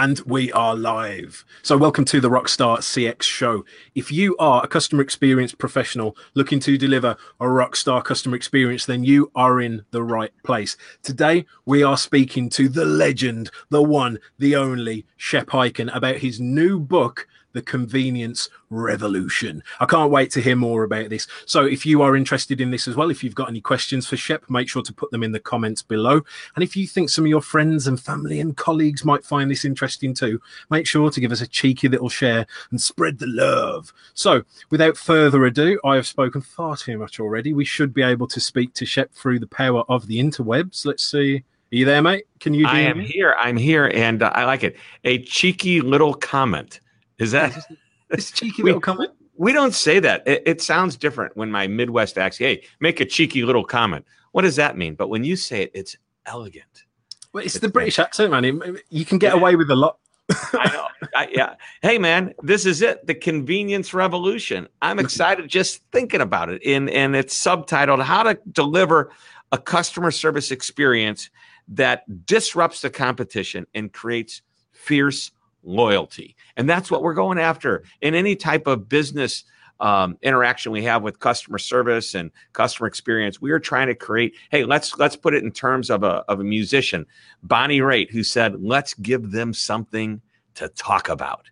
[0.00, 1.44] And we are live.
[1.62, 3.64] So, welcome to the Rockstar CX show.
[3.96, 9.02] If you are a customer experience professional looking to deliver a rockstar customer experience, then
[9.02, 10.76] you are in the right place.
[11.02, 16.38] Today, we are speaking to the legend, the one, the only Shep Hyken about his
[16.38, 19.62] new book, the convenience revolution.
[19.80, 21.26] I can't wait to hear more about this.
[21.46, 24.16] So, if you are interested in this as well, if you've got any questions for
[24.16, 26.20] Shep, make sure to put them in the comments below.
[26.54, 29.64] And if you think some of your friends and family and colleagues might find this
[29.64, 30.40] interesting too,
[30.70, 33.92] make sure to give us a cheeky little share and spread the love.
[34.14, 37.52] So, without further ado, I have spoken far too much already.
[37.52, 40.84] We should be able to speak to Shep through the power of the interwebs.
[40.84, 41.44] Let's see.
[41.70, 42.24] Are you there, mate?
[42.40, 42.64] Can you?
[42.64, 42.74] Do it?
[42.74, 43.04] I am me?
[43.04, 43.36] here.
[43.38, 44.76] I'm here, and uh, I like it.
[45.04, 46.80] A cheeky little comment.
[47.18, 47.66] Is that
[48.10, 49.12] this cheeky we, little comment?
[49.36, 50.26] We don't say that.
[50.26, 52.48] It, it, sounds different when my Midwest accent.
[52.48, 54.04] Hey, make a cheeky little comment.
[54.32, 54.94] What does that mean?
[54.94, 55.96] But when you say it, it's
[56.26, 56.84] elegant.
[57.32, 58.78] Well, it's, it's the British accent, man.
[58.90, 59.40] You can get yeah.
[59.40, 59.98] away with a lot.
[60.52, 60.86] I know.
[61.14, 61.54] I, yeah.
[61.82, 63.06] Hey, man, this is it.
[63.06, 64.68] The convenience revolution.
[64.82, 66.62] I'm excited just thinking about it.
[66.62, 69.10] In and it's subtitled "How to Deliver
[69.52, 71.30] a Customer Service Experience
[71.68, 75.30] That Disrupts the Competition and Creates Fierce
[75.68, 76.34] loyalty.
[76.56, 79.44] And that's what we're going after in any type of business
[79.80, 83.40] um, interaction we have with customer service and customer experience.
[83.40, 84.34] We are trying to create.
[84.50, 87.06] Hey, let's let's put it in terms of a of a musician,
[87.42, 90.20] Bonnie Raitt, who said, "Let's give them something
[90.54, 91.48] to talk about."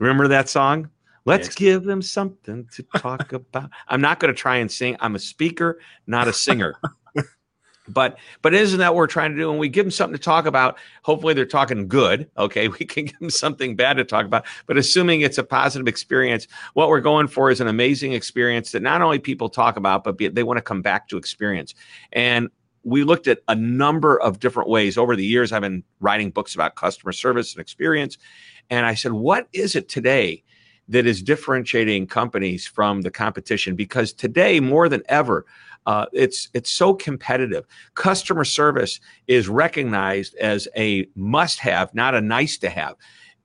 [0.00, 0.90] Remember that song?
[1.24, 1.54] Let's yes.
[1.54, 3.70] give them something to talk about.
[3.86, 4.96] I'm not going to try and sing.
[4.98, 6.74] I'm a speaker, not a singer.
[7.92, 9.48] But but isn't that what we're trying to do?
[9.50, 12.28] When we give them something to talk about, hopefully they're talking good.
[12.38, 14.44] Okay, we can give them something bad to talk about.
[14.66, 18.82] But assuming it's a positive experience, what we're going for is an amazing experience that
[18.82, 21.74] not only people talk about, but be, they want to come back to experience.
[22.12, 22.48] And
[22.84, 25.52] we looked at a number of different ways over the years.
[25.52, 28.18] I've been writing books about customer service and experience,
[28.70, 30.42] and I said, what is it today?
[30.88, 35.46] That is differentiating companies from the competition because today, more than ever,
[35.86, 37.64] uh, it's it's so competitive.
[37.94, 42.94] Customer service is recognized as a must-have, not a nice-to-have.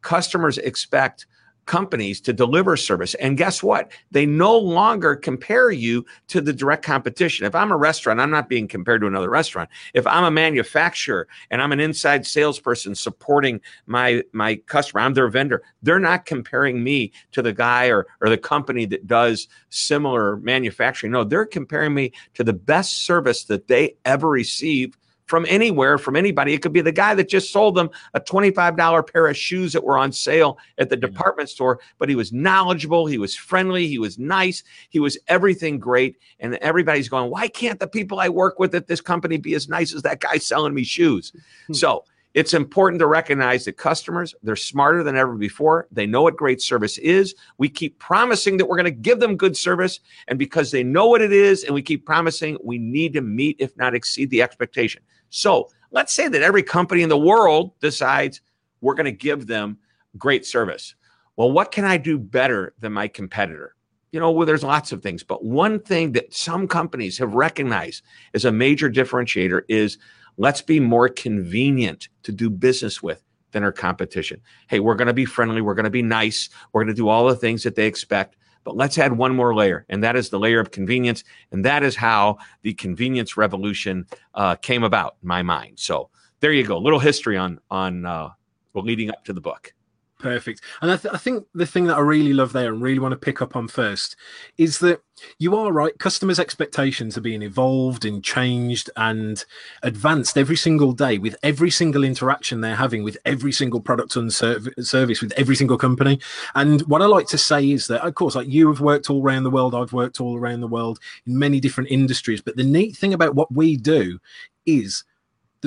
[0.01, 1.25] Customers expect
[1.67, 3.13] companies to deliver service.
[3.15, 3.91] And guess what?
[4.11, 7.45] They no longer compare you to the direct competition.
[7.45, 9.69] If I'm a restaurant, I'm not being compared to another restaurant.
[9.93, 15.29] If I'm a manufacturer and I'm an inside salesperson supporting my my customer, I'm their
[15.29, 15.61] vendor.
[15.83, 21.11] They're not comparing me to the guy or or the company that does similar manufacturing.
[21.11, 24.97] No, they're comparing me to the best service that they ever receive
[25.27, 26.53] from anywhere, from anybody.
[26.53, 29.83] It could be the guy that just sold them a $25 pair of shoes that
[29.83, 33.99] were on sale at the department store, but he was knowledgeable, he was friendly, he
[33.99, 36.17] was nice, he was everything great.
[36.39, 39.69] And everybody's going, why can't the people I work with at this company be as
[39.69, 41.33] nice as that guy selling me shoes?
[41.67, 41.73] Hmm.
[41.73, 42.03] so,
[42.37, 46.61] it's important to recognize that customers they're smarter than ever before they know what great
[46.61, 50.69] service is we keep promising that we're going to give them good service and because
[50.69, 53.95] they know what it is and we keep promising we need to meet if not
[53.95, 58.41] exceed the expectation so let's say that every company in the world decides
[58.81, 59.77] we're going to give them
[60.17, 60.95] great service.
[61.35, 63.75] Well, what can I do better than my competitor?
[64.11, 68.03] You know, well, there's lots of things, but one thing that some companies have recognized
[68.33, 69.97] as a major differentiator is
[70.37, 74.41] let's be more convenient to do business with than our competition.
[74.69, 75.61] Hey, we're going to be friendly.
[75.61, 76.49] We're going to be nice.
[76.71, 78.37] We're going to do all the things that they expect.
[78.67, 81.23] But let's add one more layer, and that is the layer of convenience.
[81.53, 85.79] And that is how the convenience revolution uh, came about in my mind.
[85.79, 86.09] So
[86.41, 86.75] there you go.
[86.75, 88.31] A little history on on uh,
[88.73, 89.73] leading up to the book.
[90.19, 90.61] Perfect.
[90.81, 93.11] And I, th- I, think the thing that I really love there and really want
[93.11, 94.15] to pick up on first
[94.57, 95.03] is that
[95.37, 95.97] you are right.
[95.99, 99.45] Customers' expectations are being evolved and changed and
[99.83, 104.33] advanced every single day with every single interaction they're having with every single product and
[104.33, 106.19] serv- service with every single company.
[106.55, 109.21] And what I like to say is that, of course, like you have worked all
[109.21, 112.41] around the world, I've worked all around the world in many different industries.
[112.41, 114.17] But the neat thing about what we do
[114.65, 115.03] is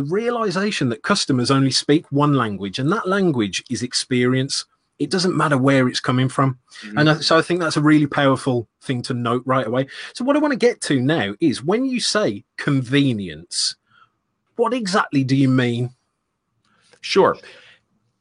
[0.01, 4.65] the realization that customers only speak one language, and that language is experience.
[4.99, 6.59] It doesn't matter where it's coming from.
[6.83, 6.99] Mm-hmm.
[6.99, 9.89] And so I think that's a really powerful thing to note right away.
[10.15, 13.77] So, what I want to get to now is when you say convenience,
[14.57, 15.91] what exactly do you mean?
[17.03, 17.37] Sure.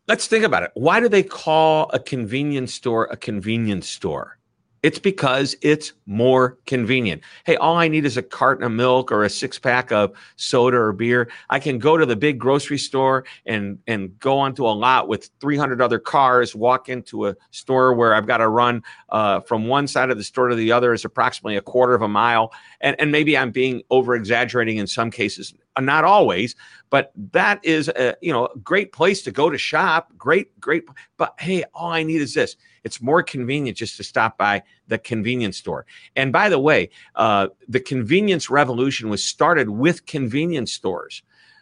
[0.09, 0.71] Let's think about it.
[0.73, 4.37] Why do they call a convenience store a convenience store?
[4.81, 7.21] It's because it's more convenient.
[7.45, 10.77] Hey, all I need is a carton of milk or a six pack of soda
[10.77, 11.29] or beer.
[11.49, 15.29] I can go to the big grocery store and, and go onto a lot with
[15.41, 19.87] 300 other cars, walk into a store where I've got to run uh, from one
[19.87, 22.53] side of the store to the other is approximately a quarter of a mile.
[22.79, 25.53] And, and maybe I'm being over exaggerating in some cases.
[25.77, 26.55] not always,
[26.89, 30.11] but that is a you know a great place to go to shop.
[30.17, 30.85] Great, great.
[31.17, 32.55] But hey, all I need is this.
[32.89, 35.86] It's more convenient just to stop by the convenience store.
[36.15, 41.21] And by the way, uh, the convenience revolution was started with convenience stores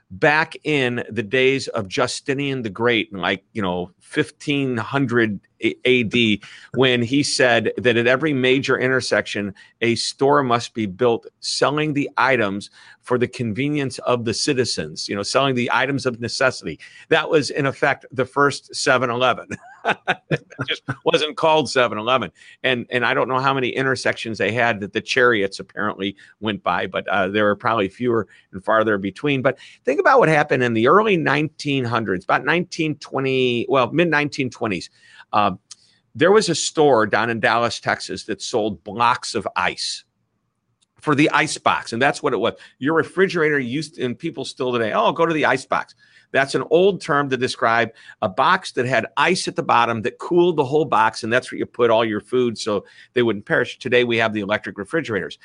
[0.09, 6.13] back in the days of Justinian the Great, like, you know, 1500 AD,
[6.74, 12.09] when he said that at every major intersection, a store must be built selling the
[12.18, 12.69] items
[13.01, 16.80] for the convenience of the citizens, you know, selling the items of necessity.
[17.09, 19.48] That was, in effect, the first 7 Eleven.
[20.68, 22.31] just wasn't called 7-Eleven.
[22.63, 26.63] And and I don't know how many intersections they had that the chariots apparently went
[26.63, 29.42] by, but uh, there were probably fewer and farther between.
[29.42, 34.89] But think about what happened in the early 1900s, about 1920, well, mid 1920s.
[35.37, 35.51] Uh,
[36.15, 40.03] there was a store down in Dallas, Texas, that sold blocks of ice
[40.99, 42.55] for the ice box, and that's what it was.
[42.79, 45.93] Your refrigerator used, and people still today, oh, go to the ice box.
[46.31, 47.91] That's an old term to describe
[48.23, 51.51] a box that had ice at the bottom that cooled the whole box, and that's
[51.51, 53.77] where you put all your food so they wouldn't perish.
[53.77, 55.37] Today we have the electric refrigerators.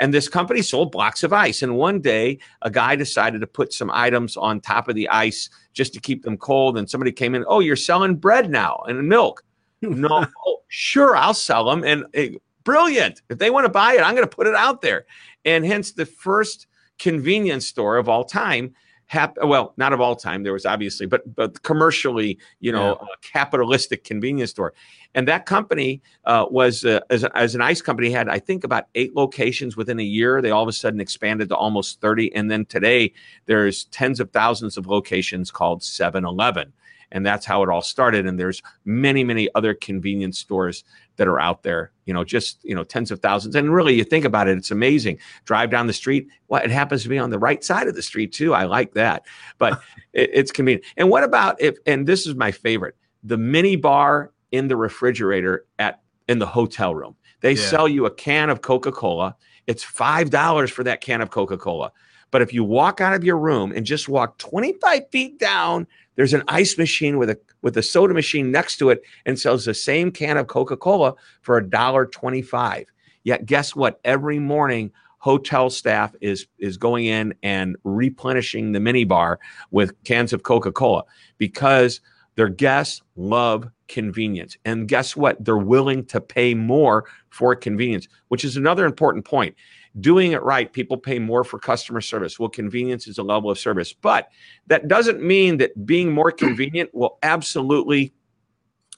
[0.00, 1.62] And this company sold blocks of ice.
[1.62, 5.50] And one day, a guy decided to put some items on top of the ice
[5.74, 6.78] just to keep them cold.
[6.78, 9.44] And somebody came in, oh, you're selling bread now and milk.
[9.82, 11.84] no, oh, sure, I'll sell them.
[11.84, 12.30] And eh,
[12.64, 13.20] brilliant.
[13.28, 15.04] If they want to buy it, I'm going to put it out there.
[15.44, 16.66] And hence the first
[16.98, 18.74] convenience store of all time
[19.10, 20.44] hap- well, not of all time.
[20.44, 23.08] There was obviously, but but commercially, you know, yeah.
[23.22, 24.72] capitalistic convenience store,
[25.16, 28.84] and that company uh, was uh, as, as an ice company had I think about
[28.94, 30.40] eight locations within a year.
[30.40, 33.12] They all of a sudden expanded to almost thirty, and then today
[33.46, 36.72] there's tens of thousands of locations called 7-Eleven
[37.12, 38.26] and that's how it all started.
[38.26, 40.84] And there's many many other convenience stores
[41.16, 43.54] that are out there you know just you know tens of thousands.
[43.54, 45.18] And really you think about it it's amazing.
[45.44, 48.02] Drive down the street well it happens to be on the right side of the
[48.02, 48.54] street too.
[48.54, 49.26] I like that.
[49.58, 49.80] But
[50.12, 50.84] it, it's convenient.
[50.96, 55.66] And what about if and this is my favorite the mini bar in the refrigerator
[55.78, 57.16] at in the hotel room.
[57.40, 57.66] They yeah.
[57.66, 59.36] sell you a can of coca-cola.
[59.66, 61.92] It's five dollars for that can of coca-cola
[62.30, 65.86] but if you walk out of your room and just walk 25 feet down
[66.20, 69.64] there's an ice machine with a with a soda machine next to it and sells
[69.64, 72.86] the same can of Coca-Cola for a dollar 25.
[73.24, 74.00] Yet guess what?
[74.04, 79.38] Every morning hotel staff is is going in and replenishing the mini bar
[79.70, 81.04] with cans of Coca-Cola
[81.38, 82.02] because
[82.36, 84.58] their guests love convenience.
[84.64, 85.42] And guess what?
[85.42, 89.54] They're willing to pay more for convenience, which is another important point
[89.98, 92.38] doing it right, people pay more for customer service.
[92.38, 94.30] Well, convenience is a level of service, but
[94.68, 98.12] that doesn't mean that being more convenient will absolutely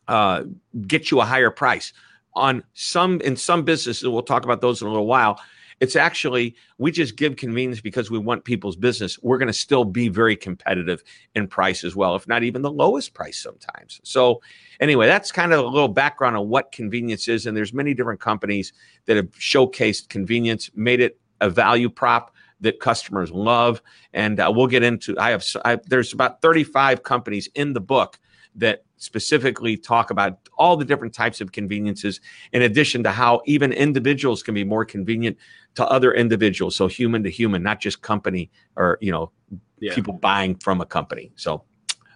[0.09, 0.44] uh,
[0.87, 1.93] get you a higher price.
[2.35, 5.39] On some in some businesses, we'll talk about those in a little while.
[5.82, 9.19] It's actually, we just give convenience because we want people's business.
[9.20, 11.02] We're going to still be very competitive
[11.34, 14.00] in price as well, if not even the lowest price sometimes.
[14.05, 14.40] So,
[14.79, 17.46] anyway, that's kind of a little background on what convenience is.
[17.46, 18.73] And there's many different companies
[19.06, 23.82] that have showcased convenience, made it a value prop that customers love.
[24.14, 28.20] And uh, we'll get into, I have, I, there's about 35 companies in the book
[28.56, 32.20] that specifically talk about all the different types of conveniences,
[32.52, 35.37] in addition to how even individuals can be more convenient
[35.75, 36.76] to other individuals.
[36.76, 39.32] So human to human, not just company or, you know,
[39.81, 39.94] yeah.
[39.94, 41.32] people buying from a company.
[41.34, 41.64] So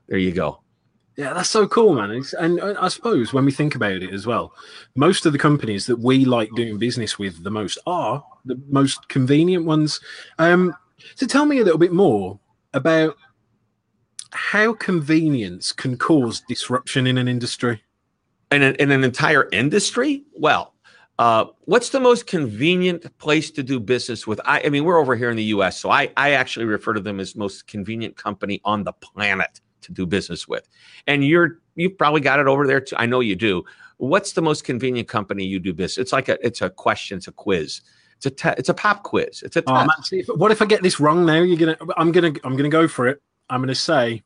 [0.08, 0.60] there you go.
[1.16, 2.10] Yeah, that's so cool, man.
[2.10, 4.52] It's, and I suppose when we think about it as well,
[4.94, 9.08] most of the companies that we like doing business with the most are the most
[9.08, 9.98] convenient ones.
[10.38, 10.76] Um,
[11.14, 12.38] so tell me a little bit more
[12.74, 13.16] about
[14.36, 17.82] how convenience can cause disruption in an industry.
[18.52, 20.22] In, a, in an entire industry?
[20.34, 20.74] Well,
[21.18, 24.40] uh, what's the most convenient place to do business with?
[24.44, 27.00] I, I, mean, we're over here in the U.S., so I, I actually refer to
[27.00, 30.68] them as most convenient company on the planet to do business with.
[31.06, 32.96] And you're you've probably got it over there too.
[32.98, 33.64] I know you do.
[33.96, 35.98] What's the most convenient company you do business?
[35.98, 37.80] It's like a it's a question, it's a quiz.
[38.18, 39.42] It's a te- it's a pop quiz.
[39.42, 39.88] It's a oh, man,
[40.36, 41.40] what if I get this wrong now?
[41.40, 43.22] You're gonna I'm gonna I'm gonna go for it.
[43.48, 44.22] I'm gonna say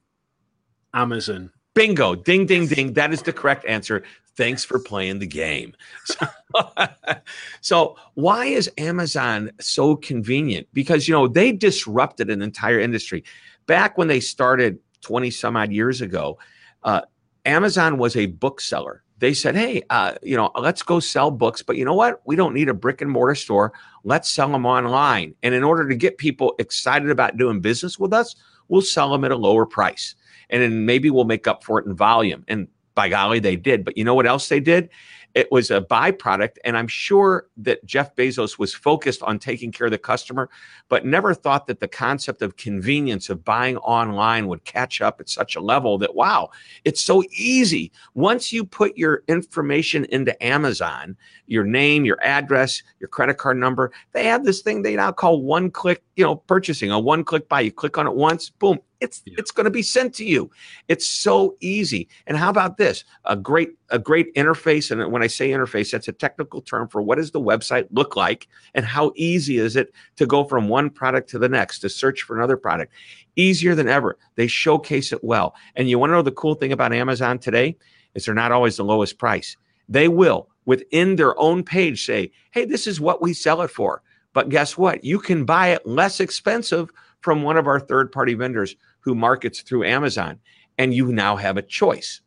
[0.94, 1.50] Amazon.
[1.74, 2.14] Bingo.
[2.14, 2.94] Ding, ding, ding.
[2.94, 4.02] That is the correct answer.
[4.36, 5.74] Thanks for playing the game.
[6.04, 6.26] So,
[7.60, 10.66] so, why is Amazon so convenient?
[10.72, 13.24] Because, you know, they disrupted an entire industry.
[13.66, 16.38] Back when they started 20 some odd years ago,
[16.82, 17.02] uh,
[17.44, 19.02] Amazon was a bookseller.
[19.18, 21.62] They said, hey, uh, you know, let's go sell books.
[21.62, 22.22] But you know what?
[22.24, 23.72] We don't need a brick and mortar store.
[24.02, 25.34] Let's sell them online.
[25.42, 28.34] And in order to get people excited about doing business with us,
[28.70, 30.14] we'll sell them at a lower price
[30.48, 32.44] and then maybe we'll make up for it in volume.
[32.48, 32.68] And
[33.00, 33.82] by golly, they did.
[33.82, 34.90] But you know what else they did?
[35.34, 36.58] It was a byproduct.
[36.64, 40.50] And I'm sure that Jeff Bezos was focused on taking care of the customer,
[40.90, 45.30] but never thought that the concept of convenience of buying online would catch up at
[45.30, 46.50] such a level that, wow,
[46.84, 47.90] it's so easy.
[48.12, 51.16] Once you put your information into Amazon,
[51.46, 55.40] your name, your address, your credit card number, they have this thing they now call
[55.40, 57.60] one click, you know, purchasing, a one click buy.
[57.60, 59.34] You click on it once, boom, it's yeah.
[59.38, 60.50] it's going to be sent to you.
[60.88, 62.08] It's so easy.
[62.26, 63.04] And how about this?
[63.24, 64.90] A great a great interface.
[64.90, 68.16] And when I say interface, that's a technical term for what does the website look
[68.16, 71.88] like and how easy is it to go from one product to the next to
[71.88, 72.92] search for another product.
[73.36, 74.18] Easier than ever.
[74.36, 75.54] They showcase it well.
[75.76, 77.76] And you want to know the cool thing about Amazon today
[78.14, 79.56] is they're not always the lowest price.
[79.88, 84.02] They will within their own page say, "Hey, this is what we sell it for."
[84.32, 85.02] But guess what?
[85.02, 89.62] You can buy it less expensive from one of our third party vendors who markets
[89.62, 90.38] through Amazon.
[90.78, 92.20] And you now have a choice.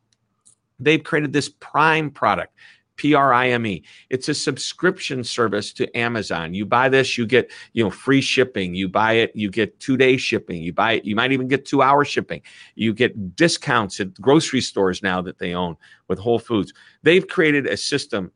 [0.80, 2.54] They've created this Prime product.
[2.96, 3.84] P R I M E.
[4.10, 6.54] It's a subscription service to Amazon.
[6.54, 8.76] You buy this, you get, you know, free shipping.
[8.76, 10.62] You buy it, you get two day shipping.
[10.62, 12.42] You buy it, you might even get two hour shipping.
[12.76, 15.76] You get discounts at grocery stores now that they own
[16.08, 16.74] with Whole Foods.
[17.02, 18.32] They've created a system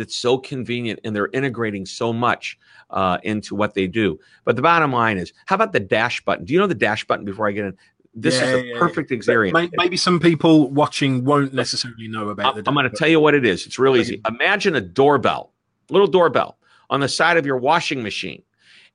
[0.00, 2.58] that's so convenient and they're integrating so much
[2.90, 4.18] uh, into what they do.
[4.44, 6.44] But the bottom line is, how about the dash button?
[6.44, 7.76] Do you know the dash button before I get in?
[8.12, 9.16] This yeah, is a yeah, perfect yeah.
[9.16, 9.68] example.
[9.76, 12.66] Maybe some people watching won't necessarily know about it.
[12.66, 13.66] I'm going to tell you what it is.
[13.66, 14.20] It's real easy.
[14.26, 15.52] Imagine a doorbell,
[15.90, 18.42] little doorbell on the side of your washing machine.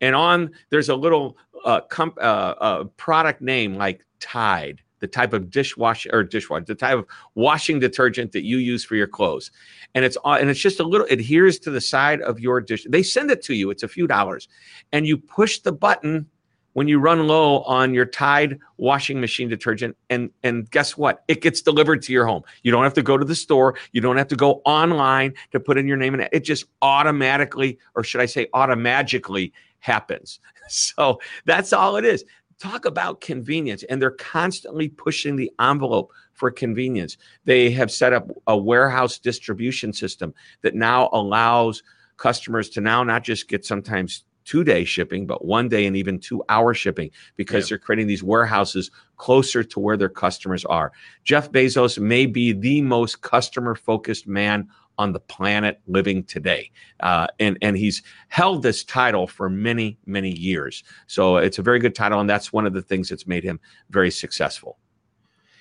[0.01, 5.33] And on there's a little uh, comp, uh, uh, product name like Tide the type
[5.33, 9.51] of dishwasher or dishwasher, the type of washing detergent that you use for your clothes.
[9.93, 12.88] And it's uh, and it's just a little adheres to the side of your dish.
[12.89, 13.69] They send it to you.
[13.69, 14.47] It's a few dollars.
[14.91, 16.25] And you push the button
[16.74, 21.24] when you run low on your Tide washing machine detergent and and guess what?
[21.27, 22.41] It gets delivered to your home.
[22.63, 25.59] You don't have to go to the store, you don't have to go online to
[25.59, 30.39] put in your name and it just automatically or should I say automagically happens.
[30.67, 32.25] So that's all it is
[32.59, 38.29] talk about convenience and they're constantly pushing the envelope for convenience they have set up
[38.47, 41.83] a warehouse distribution system that now allows
[42.17, 46.19] customers to now not just get sometimes two day shipping but one day and even
[46.19, 47.69] two hour shipping because yeah.
[47.71, 50.91] they're creating these warehouses closer to where their customers are
[51.24, 56.71] jeff bezos may be the most customer focused man on the planet living today.
[56.99, 60.83] Uh, and, and he's held this title for many, many years.
[61.07, 62.19] So it's a very good title.
[62.19, 63.59] And that's one of the things that's made him
[63.89, 64.77] very successful.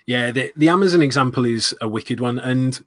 [0.06, 2.38] Yeah, the, the Amazon example is a wicked one.
[2.38, 2.84] And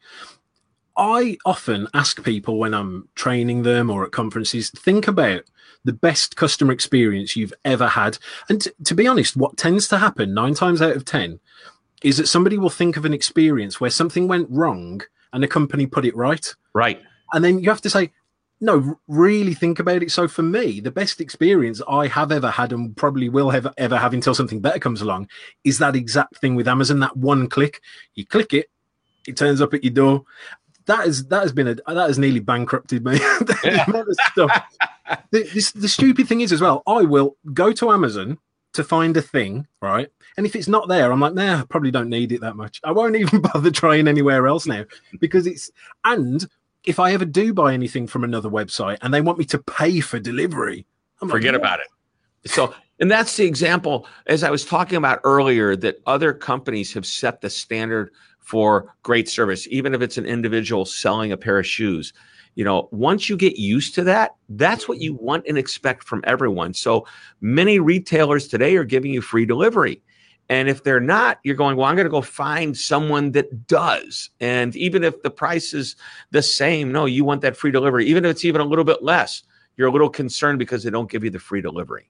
[0.95, 5.43] I often ask people when I'm training them or at conferences, think about
[5.83, 8.17] the best customer experience you've ever had.
[8.49, 11.39] And t- to be honest, what tends to happen nine times out of 10
[12.03, 15.01] is that somebody will think of an experience where something went wrong
[15.34, 16.53] and the company put it right.
[16.74, 17.01] Right.
[17.34, 18.12] And then you have to say,
[18.60, 20.12] no, really think about it.
[20.12, 23.98] So for me, the best experience I have ever had and probably will have ever
[23.98, 25.29] have until something better comes along
[25.63, 27.00] is that exact thing with Amazon.
[27.00, 27.81] That one click,
[28.15, 28.69] you click it,
[29.27, 30.24] it turns up at your door.
[30.86, 33.12] That is that has been a that has nearly bankrupted me.
[33.17, 34.63] the,
[35.31, 36.81] the, the stupid thing is as well.
[36.88, 38.39] I will go to Amazon
[38.77, 40.07] to find a thing, right?
[40.38, 42.79] And if it's not there, I'm like, nah, I probably don't need it that much.
[42.84, 44.86] I won't even bother trying anywhere else now
[45.19, 45.72] because it's
[46.05, 46.48] and
[46.86, 50.00] if I ever do buy anything from another website and they want me to pay
[50.00, 50.86] for delivery,
[51.22, 52.50] I'm forget like, about it.
[52.50, 57.05] So, and that's the example as I was talking about earlier that other companies have
[57.05, 61.65] set the standard for great service, even if it's an individual selling a pair of
[61.65, 62.13] shoes
[62.57, 66.23] you know, once you get used to that, that's what you want and expect from
[66.25, 66.73] everyone.
[66.73, 67.05] So
[67.39, 70.01] many retailers today are giving you free delivery.
[70.49, 74.31] And if they're not, you're going, well, I'm going to go find someone that does.
[74.39, 75.97] And even if the price is
[76.31, 78.07] the same, no, you want that free delivery.
[78.07, 79.43] Even if it's even a little bit less,
[79.75, 82.09] you're a little concerned because they don't give you the free delivery.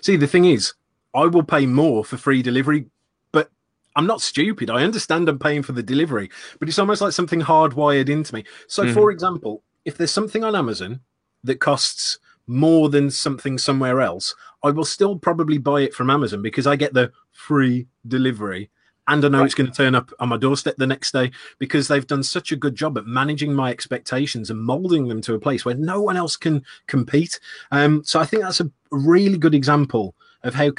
[0.00, 0.72] See, the thing is,
[1.12, 2.86] I will pay more for free delivery,
[3.32, 3.50] but
[3.96, 4.70] I'm not stupid.
[4.70, 8.44] I understand I'm paying for the delivery, but it's almost like something hardwired into me.
[8.66, 8.94] So, mm-hmm.
[8.94, 11.00] for example, if there's something on Amazon
[11.42, 16.42] that costs more than something somewhere else, I will still probably buy it from Amazon
[16.42, 18.70] because I get the free delivery
[19.06, 19.44] and I know right.
[19.44, 22.52] it's going to turn up on my doorstep the next day because they've done such
[22.52, 26.00] a good job at managing my expectations and molding them to a place where no
[26.00, 27.38] one else can compete.
[27.70, 30.70] Um, so I think that's a really good example of how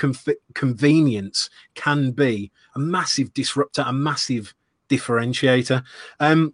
[0.53, 4.53] convenience can be a massive disruptor, a massive
[4.89, 5.83] differentiator.
[6.19, 6.53] Um,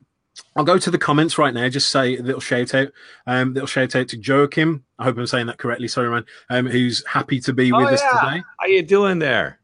[0.55, 1.67] I'll go to the comments right now.
[1.69, 2.89] Just say a little shout out.
[3.27, 4.83] Um, little shout out to Joachim.
[4.99, 5.87] I hope I'm saying that correctly.
[5.87, 6.25] Sorry, man.
[6.49, 7.95] Um, who's happy to be oh, with yeah.
[7.95, 8.43] us today.
[8.59, 9.59] How you doing there?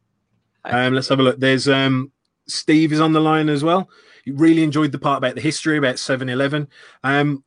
[0.66, 1.40] Um, let's have a look.
[1.40, 2.12] There's um,
[2.48, 3.90] Steve is on the line as well.
[4.26, 6.68] He really enjoyed the part about the history about 7 Eleven.
[7.04, 7.44] Um,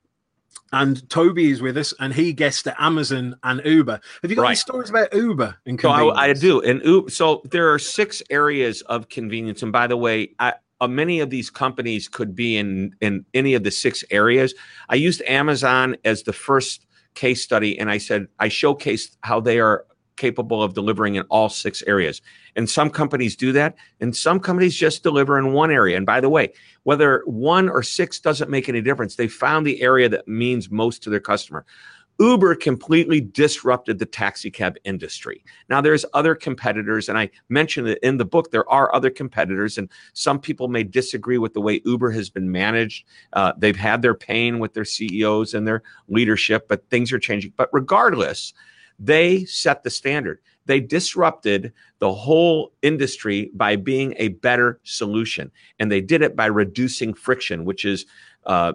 [0.72, 4.00] and Toby is with us, and he guessed at Amazon and Uber.
[4.22, 4.48] Have you got right.
[4.50, 6.60] any stories about Uber and so I, I, do.
[6.60, 9.62] And Uber, so there are six areas of convenience.
[9.64, 13.54] And by the way, I, uh, many of these companies could be in in any
[13.54, 14.54] of the six areas.
[14.88, 19.60] I used Amazon as the first case study, and I said I showcased how they
[19.60, 19.84] are
[20.16, 22.20] capable of delivering in all six areas.
[22.54, 25.96] And some companies do that, and some companies just deliver in one area.
[25.96, 29.16] And by the way, whether one or six doesn't make any difference.
[29.16, 31.64] They found the area that means most to their customer.
[32.20, 35.42] Uber completely disrupted the taxi cab industry.
[35.70, 38.50] Now, there's other competitors, and I mentioned it in the book.
[38.50, 42.52] There are other competitors, and some people may disagree with the way Uber has been
[42.52, 43.06] managed.
[43.32, 47.54] Uh, they've had their pain with their CEOs and their leadership, but things are changing.
[47.56, 48.52] But regardless,
[48.98, 50.40] they set the standard.
[50.66, 55.50] They disrupted the whole industry by being a better solution.
[55.78, 58.04] And they did it by reducing friction, which is
[58.44, 58.74] uh,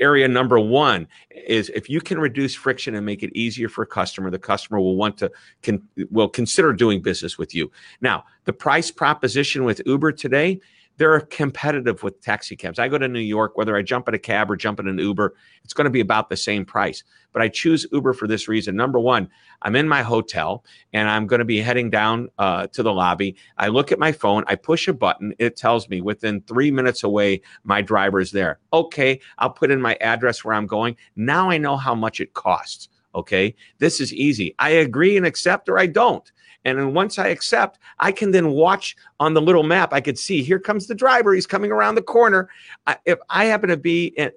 [0.00, 3.86] area number one is if you can reduce friction and make it easier for a
[3.86, 5.30] customer the customer will want to
[5.62, 7.70] can will consider doing business with you.
[8.00, 10.60] Now the price proposition with uber today
[10.96, 12.78] they're competitive with taxi cabs.
[12.78, 14.98] I go to New York, whether I jump in a cab or jump in an
[14.98, 15.34] Uber,
[15.64, 17.02] it's going to be about the same price.
[17.32, 18.76] But I choose Uber for this reason.
[18.76, 19.28] Number one,
[19.62, 23.36] I'm in my hotel and I'm going to be heading down uh, to the lobby.
[23.58, 27.02] I look at my phone, I push a button, it tells me within three minutes
[27.02, 28.60] away, my driver is there.
[28.72, 30.96] Okay, I'll put in my address where I'm going.
[31.16, 32.88] Now I know how much it costs.
[33.14, 34.54] Okay, this is easy.
[34.58, 36.30] I agree and accept or I don't.
[36.64, 39.92] And then once I accept, I can then watch on the little map.
[39.92, 41.34] I could see here comes the driver.
[41.34, 42.48] He's coming around the corner.
[42.86, 44.30] I, if I happen to be uh,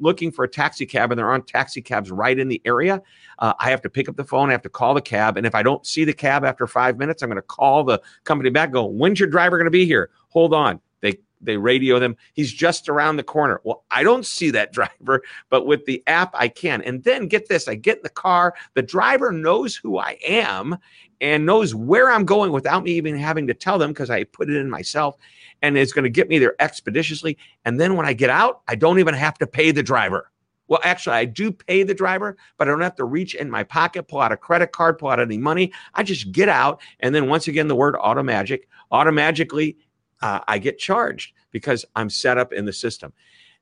[0.00, 3.00] looking for a taxi cab and there aren't taxi cabs right in the area,
[3.38, 4.48] uh, I have to pick up the phone.
[4.48, 5.36] I have to call the cab.
[5.36, 8.02] And if I don't see the cab after five minutes, I'm going to call the
[8.24, 8.72] company back.
[8.72, 10.10] Go, when's your driver going to be here?
[10.30, 10.80] Hold on.
[11.00, 12.16] They they radio them.
[12.34, 13.60] He's just around the corner.
[13.64, 16.82] Well, I don't see that driver, but with the app, I can.
[16.82, 18.54] And then get this I get in the car.
[18.74, 20.76] The driver knows who I am
[21.20, 24.50] and knows where I'm going without me even having to tell them because I put
[24.50, 25.16] it in myself.
[25.62, 27.36] And it's going to get me there expeditiously.
[27.64, 30.30] And then when I get out, I don't even have to pay the driver.
[30.68, 33.64] Well, actually, I do pay the driver, but I don't have to reach in my
[33.64, 35.72] pocket, pull out a credit card, pull out any money.
[35.94, 36.80] I just get out.
[37.00, 39.78] And then once again, the word automagic, automatically,
[40.22, 43.12] uh, I get charged because I'm set up in the system.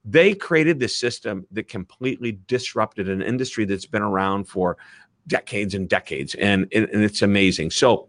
[0.05, 4.77] They created this system that completely disrupted an industry that's been around for
[5.27, 7.71] decades and decades, and, and it's amazing.
[7.71, 8.09] So,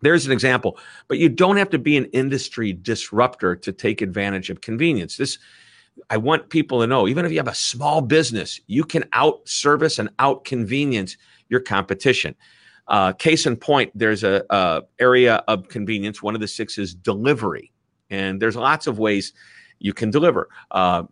[0.00, 0.78] there's an example,
[1.08, 5.16] but you don't have to be an industry disruptor to take advantage of convenience.
[5.16, 5.38] This,
[6.08, 9.48] I want people to know, even if you have a small business, you can out
[9.48, 11.16] service and out convenience
[11.48, 12.36] your competition.
[12.88, 16.22] Uh, case in point, there's a, a, area of convenience.
[16.22, 17.70] One of the six is delivery,
[18.10, 19.32] and there's lots of ways
[19.78, 20.48] you can deliver.
[20.70, 21.04] Uh,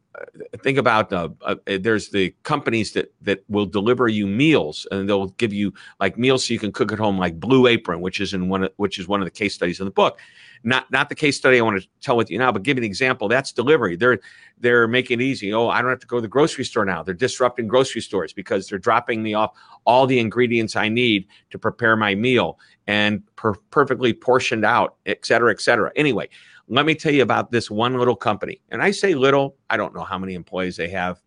[0.63, 5.29] think about uh, uh, there's the companies that that will deliver you meals and they'll
[5.29, 8.35] give you like meals so you can cook at home, like Blue Apron, which is
[8.35, 10.19] in one of, which is one of the case studies in the book.
[10.65, 12.83] Not not the case study I want to tell with you now, but give you
[12.83, 13.29] an example.
[13.29, 13.97] That's delivery.
[13.97, 14.19] They're
[14.59, 15.53] they're making it easy.
[15.53, 17.03] Oh, I don't have to go to the grocery store now.
[17.03, 19.53] They're disrupting grocery stores because they're dropping me off
[19.85, 25.25] all the ingredients I need to prepare my meal and per- perfectly portioned out, et
[25.25, 25.93] cetera, et cetera.
[25.97, 26.29] Anyway,
[26.69, 28.61] let me tell you about this one little company.
[28.71, 31.21] And I say little, I don't know how many employees they have.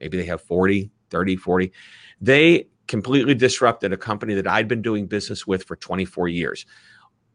[0.00, 1.72] Maybe they have 40, 30, 40.
[2.20, 6.64] They completely disrupted a company that I'd been doing business with for 24 years.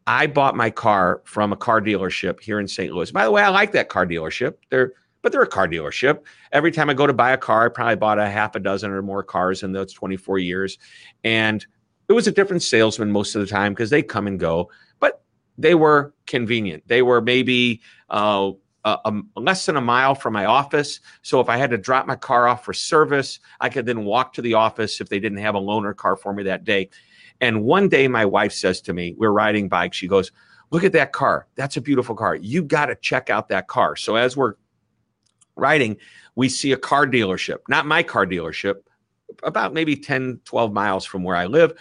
[0.06, 2.92] I bought my car from a car dealership here in St.
[2.92, 3.10] Louis.
[3.10, 4.56] By the way, I like that car dealership.
[4.70, 6.20] They're but they're a car dealership.
[6.52, 8.90] Every time I go to buy a car, I probably bought a half a dozen
[8.90, 10.76] or more cars in those 24 years.
[11.24, 11.64] And
[12.08, 15.22] it was a different salesman most of the time because they come and go but
[15.58, 16.82] they were convenient.
[16.86, 18.52] They were maybe uh,
[18.84, 21.00] a, a, less than a mile from my office.
[21.22, 24.34] So if I had to drop my car off for service, I could then walk
[24.34, 26.90] to the office if they didn't have a loaner car for me that day.
[27.40, 29.96] And one day, my wife says to me, We're riding bikes.
[29.96, 30.32] She goes,
[30.70, 31.46] Look at that car.
[31.56, 32.36] That's a beautiful car.
[32.36, 33.96] You got to check out that car.
[33.96, 34.54] So as we're
[35.56, 35.96] riding,
[36.34, 38.76] we see a car dealership, not my car dealership,
[39.42, 41.74] about maybe 10, 12 miles from where I live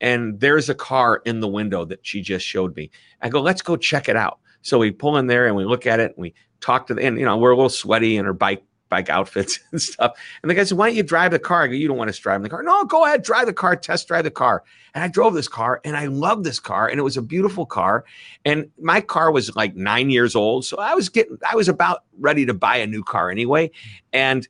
[0.00, 2.90] and there's a car in the window that she just showed me.
[3.20, 4.38] I go, let's go check it out.
[4.62, 7.02] So we pull in there and we look at it and we talk to the,
[7.02, 10.12] and you know, we're a little sweaty in our bike bike outfits and stuff.
[10.42, 11.62] And the guy said, Why don't you drive the car?
[11.62, 12.62] I go, You don't want to drive the car.
[12.62, 14.62] No, go ahead, drive the car, test drive the car.
[14.94, 16.88] And I drove this car and I love this car.
[16.88, 18.04] And it was a beautiful car.
[18.44, 20.66] And my car was like nine years old.
[20.66, 23.70] So I was getting, I was about ready to buy a new car anyway.
[24.12, 24.46] And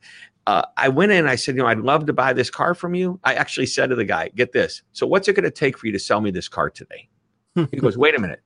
[0.47, 1.27] uh, I went in.
[1.27, 3.19] I said, you know, I'd love to buy this car from you.
[3.23, 4.81] I actually said to the guy, "Get this.
[4.91, 7.07] So, what's it going to take for you to sell me this car today?"
[7.55, 8.41] he goes, "Wait a minute.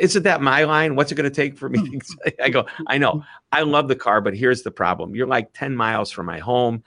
[0.00, 0.96] Isn't that my line?
[0.96, 2.00] What's it going to take for me?
[2.42, 3.24] I go, I know.
[3.52, 5.14] I love the car, but here's the problem.
[5.14, 6.82] You're like 10 miles from my home.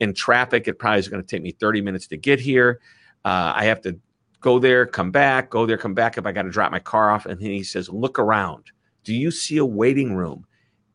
[0.00, 2.80] In traffic, it probably is going to take me 30 minutes to get here.
[3.24, 3.98] Uh, I have to
[4.40, 7.10] go there, come back, go there, come back if I got to drop my car
[7.10, 7.26] off.
[7.26, 8.72] And then he says, Look around.
[9.04, 10.44] Do you see a waiting room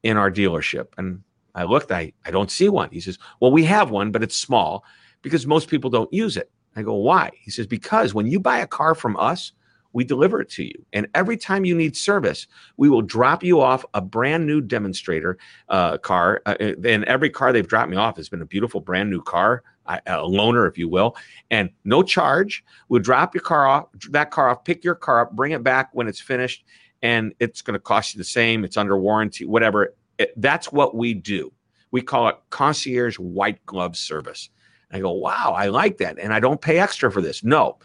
[0.04, 0.88] in our dealership?
[0.98, 1.24] And
[1.56, 2.90] I looked, I, I don't see one.
[2.92, 4.84] He says, Well, we have one, but it's small
[5.22, 6.52] because most people don't use it.
[6.76, 7.32] I go, Why?
[7.40, 9.54] He says, Because when you buy a car from us,
[9.94, 10.86] we deliver it to you.
[10.94, 12.48] And every time you need service,
[12.78, 15.38] we will drop you off a brand new demonstrator
[15.70, 16.42] uh, car.
[16.46, 19.64] Uh, and every car they've dropped me off has been a beautiful brand new car,
[19.88, 21.16] a loaner, if you will,
[21.50, 22.64] and no charge.
[22.90, 25.90] We'll drop your car off, that car off, pick your car up, bring it back
[25.94, 26.66] when it's finished,
[27.02, 28.64] and it's going to cost you the same.
[28.64, 29.96] It's under warranty, whatever.
[30.18, 31.54] It, that's what we do.
[31.92, 34.50] We call it concierge white glove service.
[34.90, 36.20] And I go, wow, I like that.
[36.20, 37.44] And I don't pay extra for this.
[37.44, 37.78] No.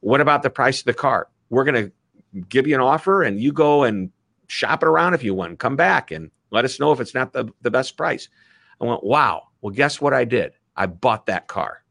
[0.00, 1.28] What about the price of the car?
[1.50, 1.92] We're going to
[2.48, 4.10] give you an offer and you go and
[4.46, 5.58] shop it around if you want.
[5.58, 8.28] Come back and let us know if it's not the, the best price.
[8.80, 9.48] I went, wow.
[9.60, 10.52] Well, guess what I did?
[10.76, 11.82] I bought that car.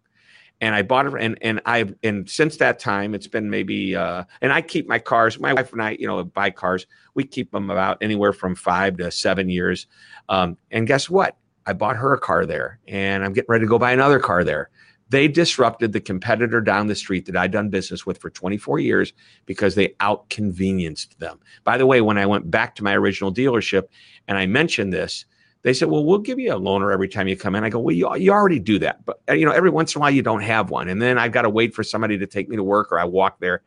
[0.61, 3.95] And I bought it, and and I've and since that time, it's been maybe.
[3.95, 5.39] Uh, and I keep my cars.
[5.39, 6.85] My wife and I, you know, buy cars.
[7.13, 9.87] We keep them about anywhere from five to seven years.
[10.27, 11.37] Um, and guess what?
[11.65, 14.43] I bought her a car there, and I'm getting ready to go buy another car
[14.43, 14.69] there.
[15.09, 19.13] They disrupted the competitor down the street that I'd done business with for 24 years
[19.45, 21.39] because they outconvenienced them.
[21.63, 23.83] By the way, when I went back to my original dealership
[24.27, 25.25] and I mentioned this,
[25.61, 27.79] they said, "Well, we'll give you a loaner every time you come in." I go,
[27.79, 30.21] "Well, you, you already do that, but you know, every once in a while you
[30.21, 32.63] don't have one, and then I've got to wait for somebody to take me to
[32.63, 33.61] work, or I walk there."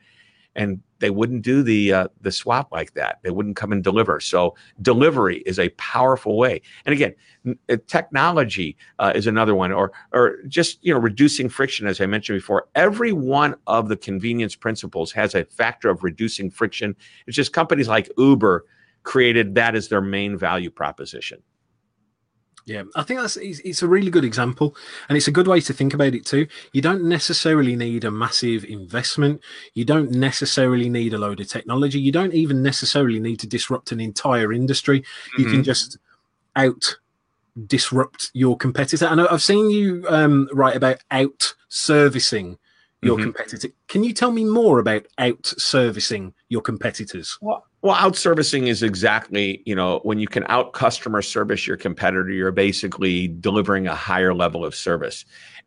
[0.54, 3.18] And they wouldn't do the uh, the swap like that.
[3.22, 4.20] They wouldn't come and deliver.
[4.20, 6.62] So delivery is a powerful way.
[6.86, 7.14] And again,
[7.68, 12.06] uh, technology uh, is another one, or or just you know reducing friction, as I
[12.06, 12.68] mentioned before.
[12.74, 16.94] Every one of the convenience principles has a factor of reducing friction.
[17.26, 18.64] It's just companies like Uber
[19.02, 21.42] created that as their main value proposition.
[22.64, 24.76] Yeah, I think that's it's a really good example,
[25.08, 26.46] and it's a good way to think about it too.
[26.72, 29.40] You don't necessarily need a massive investment.
[29.74, 31.98] You don't necessarily need a load of technology.
[31.98, 35.00] You don't even necessarily need to disrupt an entire industry.
[35.00, 35.40] Mm-hmm.
[35.40, 35.62] You can mm-hmm.
[35.62, 35.98] just
[36.54, 36.96] out
[37.66, 39.06] disrupt your competitor.
[39.06, 42.58] And I've seen you um, write about out servicing
[43.02, 43.24] your mm-hmm.
[43.24, 43.68] competitor.
[43.88, 47.36] Can you tell me more about out servicing your competitors?
[47.40, 51.76] Well, well, out servicing is exactly, you know, when you can out customer service your
[51.76, 55.24] competitor, you're basically delivering a higher level of service.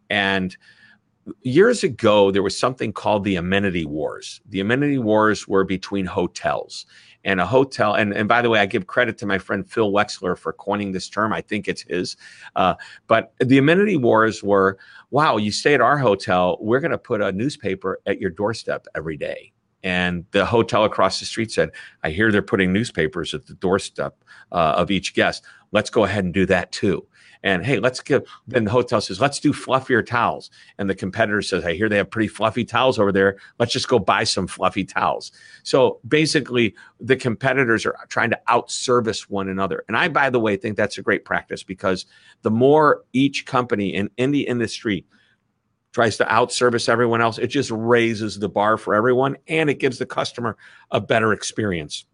[0.09, 0.55] And
[1.41, 4.39] years ago, there was something called the amenity wars.
[4.47, 6.85] The amenity wars were between hotels
[7.25, 7.95] and a hotel.
[7.95, 10.93] And, and by the way, I give credit to my friend Phil Wexler for coining
[10.93, 11.33] this term.
[11.33, 12.15] I think it's his.
[12.55, 12.75] Uh,
[13.07, 14.77] but the amenity wars were
[15.11, 18.85] wow, you stay at our hotel, we're going to put a newspaper at your doorstep
[18.95, 19.51] every day.
[19.85, 21.69] And the hotel across the street said,
[22.03, 24.15] I hear they're putting newspapers at the doorstep
[24.51, 25.45] uh, of each guest.
[25.71, 27.07] Let's go ahead and do that too.
[27.43, 30.49] And hey, let's give, then the hotel says, let's do fluffier towels.
[30.79, 33.37] And the competitor says, I hear they have pretty fluffy towels over there.
[33.59, 35.31] Let's just go buy some fluffy towels.
[35.61, 39.85] So basically, the competitors are trying to outservice one another.
[39.87, 42.07] And I, by the way, think that's a great practice because
[42.41, 45.05] the more each company in any industry
[45.95, 47.37] tries to outservice everyone else.
[47.37, 50.57] It just raises the bar for everyone and it gives the customer
[50.91, 52.05] a better experience.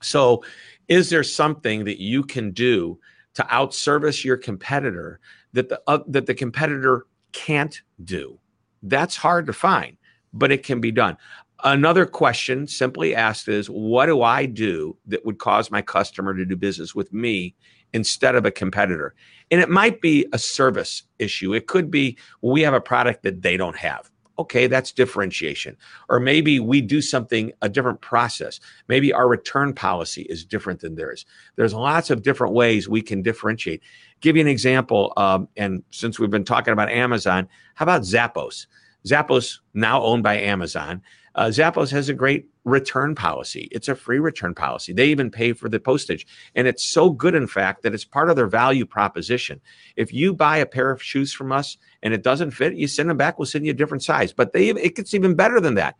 [0.00, 0.44] So,
[0.86, 3.00] is there something that you can do
[3.34, 5.18] to outservice your competitor
[5.52, 8.38] that the uh, that the competitor can't do?
[8.84, 9.96] That's hard to find,
[10.32, 11.16] but it can be done.
[11.64, 16.44] Another question simply asked is what do I do that would cause my customer to
[16.44, 17.56] do business with me
[17.96, 19.14] instead of a competitor?
[19.50, 21.54] And it might be a service issue.
[21.54, 24.10] It could be we have a product that they don't have.
[24.38, 25.78] Okay, that's differentiation.
[26.10, 28.60] Or maybe we do something, a different process.
[28.86, 31.24] Maybe our return policy is different than theirs.
[31.56, 33.82] There's lots of different ways we can differentiate.
[34.20, 38.66] Give you an example, um, and since we've been talking about Amazon, how about Zappos?
[39.06, 41.00] Zappos, now owned by Amazon,
[41.34, 43.68] uh, Zappos has a great return policy.
[43.70, 44.92] It's a free return policy.
[44.92, 46.26] They even pay for the postage.
[46.56, 49.60] And it's so good, in fact, that it's part of their value proposition.
[49.94, 53.08] If you buy a pair of shoes from us and it doesn't fit, you send
[53.08, 54.32] them back, we'll send you a different size.
[54.32, 55.94] But they it gets even better than that.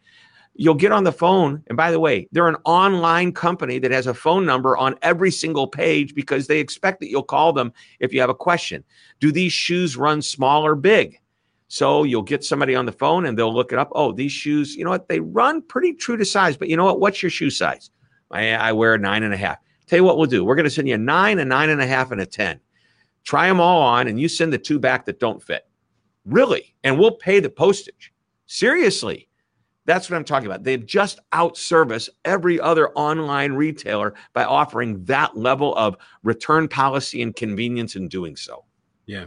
[0.58, 1.62] You'll get on the phone.
[1.68, 5.30] And by the way, they're an online company that has a phone number on every
[5.30, 8.82] single page because they expect that you'll call them if you have a question.
[9.20, 11.20] Do these shoes run small or big?
[11.68, 13.90] So you'll get somebody on the phone and they'll look it up.
[13.94, 15.08] Oh, these shoes, you know what?
[15.08, 17.00] They run pretty true to size, but you know what?
[17.00, 17.90] What's your shoe size?
[18.30, 19.58] I, I wear a nine and a half.
[19.86, 20.44] Tell you what we'll do.
[20.44, 22.60] We're going to send you a nine, a nine and a half, and a 10.
[23.24, 25.68] Try them all on, and you send the two back that don't fit.
[26.24, 26.74] Really.
[26.84, 28.12] And we'll pay the postage.
[28.46, 29.28] Seriously.
[29.84, 30.64] That's what I'm talking about.
[30.64, 37.34] They've just outserviced every other online retailer by offering that level of return policy and
[37.34, 38.64] convenience in doing so.
[39.06, 39.26] Yeah.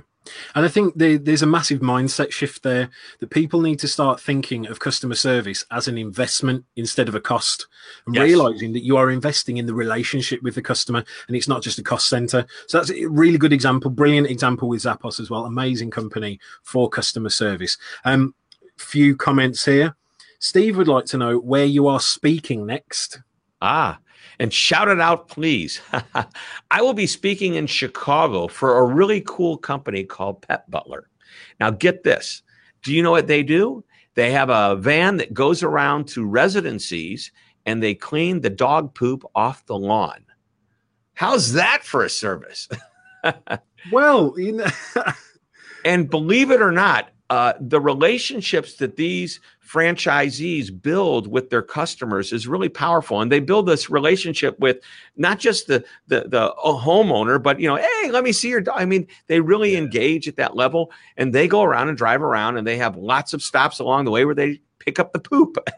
[0.56, 2.90] And I think there's a massive mindset shift there
[3.20, 7.22] that people need to start thinking of customer service as an investment instead of a
[7.22, 7.68] cost
[8.06, 8.24] and yes.
[8.24, 11.80] realizing that you are investing in the relationship with the customer and it's not just
[11.80, 12.46] a cost center.
[12.68, 15.46] So that's a really good example, brilliant example with Zappos as well.
[15.46, 17.78] Amazing company for customer service.
[18.06, 18.36] Um,
[18.78, 19.96] few comments here.
[20.40, 23.22] Steve would like to know where you are speaking next.
[23.62, 24.00] Ah,
[24.40, 25.82] and shout it out, please.
[26.72, 31.10] I will be speaking in Chicago for a really cool company called Pet Butler.
[31.60, 32.42] Now, get this.
[32.82, 33.84] Do you know what they do?
[34.16, 37.32] They have a van that goes around to residencies
[37.66, 40.26] and they clean the dog poop off the lawn.
[41.14, 42.70] How's that for a service?
[43.92, 44.68] well, you know.
[45.86, 52.34] and believe it or not, uh, the relationships that these franchisees build with their customers
[52.34, 53.22] is really powerful.
[53.22, 54.80] And they build this relationship with
[55.16, 58.76] not just the the, the homeowner but you know hey let me see your dog
[58.78, 59.80] i mean they really yeah.
[59.80, 63.34] engage at that level and they go around and drive around and they have lots
[63.34, 65.58] of stops along the way where they pick up the poop.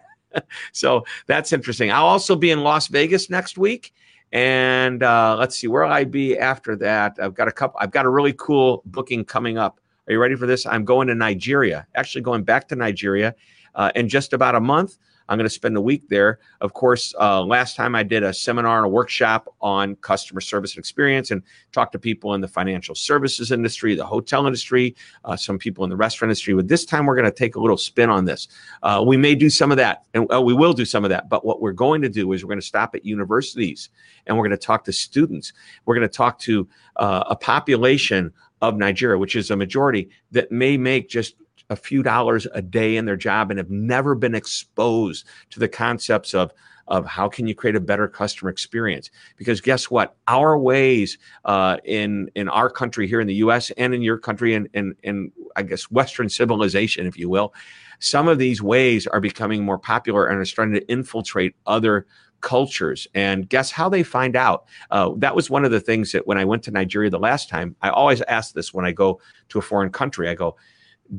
[0.72, 1.92] So that's interesting.
[1.92, 3.94] I'll also be in las vegas next week
[4.32, 7.18] and uh, let's see where i be after that?
[7.22, 10.36] I've got a couple i've got a really cool booking coming up are you ready
[10.36, 10.66] for this?
[10.66, 13.36] I'm going to Nigeria, actually going back to Nigeria
[13.76, 14.98] uh, in just about a month.
[15.30, 16.40] I'm going to spend a week there.
[16.60, 20.74] Of course, uh, last time I did a seminar and a workshop on customer service
[20.74, 25.38] and experience and talked to people in the financial services industry, the hotel industry, uh,
[25.38, 26.54] some people in the restaurant industry.
[26.54, 28.50] But this time we're going to take a little spin on this.
[28.84, 31.30] Uh, we may do some of that, and uh, we will do some of that.
[31.30, 33.90] But what we're going to do is we're going to stop at universities
[34.26, 35.54] and we're going to talk to students.
[35.86, 40.52] We're going to talk to uh, a population of Nigeria, which is a majority that
[40.52, 41.36] may make just
[41.70, 45.70] a few dollars a day in their job and have never been exposed to the
[45.70, 46.52] concepts of
[46.88, 49.10] of how can you create a better customer experience.
[49.38, 50.16] Because guess what?
[50.28, 54.54] Our ways uh, in in our country here in the us and in your country
[54.54, 57.54] and in, in i guess western civilization if you will
[58.00, 62.08] some of these ways are becoming more popular and are starting to infiltrate other
[62.42, 63.08] cultures.
[63.14, 64.66] And guess how they find out?
[64.90, 67.50] Uh, that was one of the things that when I went to Nigeria the last
[67.50, 70.30] time, I always ask this when I go to a foreign country.
[70.30, 70.56] I go,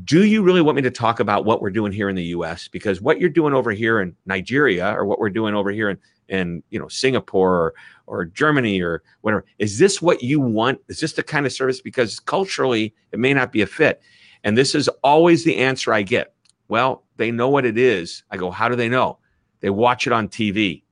[0.04, 2.66] do you really want me to talk about what we're doing here in the US?
[2.66, 5.98] Because what you're doing over here in Nigeria or what we're doing over here in,
[6.28, 7.74] in you know Singapore or,
[8.06, 10.80] or Germany or whatever, is this what you want?
[10.88, 11.80] Is this the kind of service?
[11.80, 14.02] Because culturally, it may not be a fit.
[14.44, 16.34] And this is always the answer I get.
[16.68, 18.24] Well, they know what it is.
[18.30, 19.18] I go, how do they know?
[19.60, 20.82] They watch it on TV.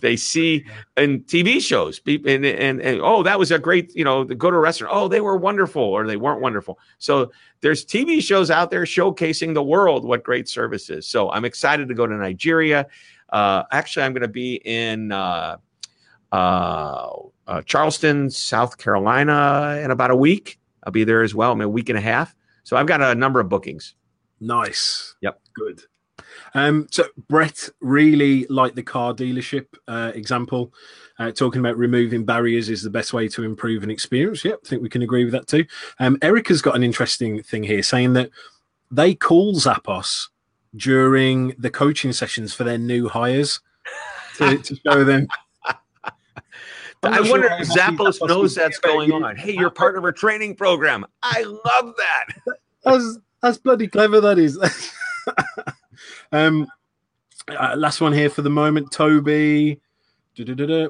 [0.00, 0.64] They see
[0.96, 4.56] in TV shows, and, and, and, oh, that was a great, you know, go to
[4.56, 4.94] a restaurant.
[4.94, 6.78] Oh, they were wonderful, or they weren't wonderful.
[6.98, 7.30] So
[7.60, 11.06] there's TV shows out there showcasing the world what great service is.
[11.06, 12.86] So I'm excited to go to Nigeria.
[13.30, 15.58] Uh, actually, I'm going to be in uh,
[16.32, 17.10] uh,
[17.46, 20.58] uh, Charleston, South Carolina, in about a week.
[20.84, 22.34] I'll be there as well, in a week and a half.
[22.64, 23.94] So I've got a number of bookings.
[24.40, 25.14] Nice.
[25.20, 25.40] Yep.
[25.54, 25.82] Good.
[26.54, 30.72] Um, so Brett really liked the car dealership uh, example,
[31.18, 34.44] uh, talking about removing barriers is the best way to improve an experience.
[34.44, 35.64] Yep, I think we can agree with that too.
[35.98, 38.30] Um, Erica's got an interesting thing here, saying that
[38.90, 40.28] they call Zappos
[40.76, 43.60] during the coaching sessions for their new hires
[44.36, 45.26] to, to show them.
[47.02, 49.36] I wonder if Zappos knows that's going on.
[49.36, 51.06] Hey, you're part of our training program.
[51.22, 52.56] I love that.
[52.84, 54.20] That's that's bloody clever.
[54.20, 54.58] That is.
[56.32, 56.66] Um,
[57.48, 59.80] uh, last one here for the moment, Toby.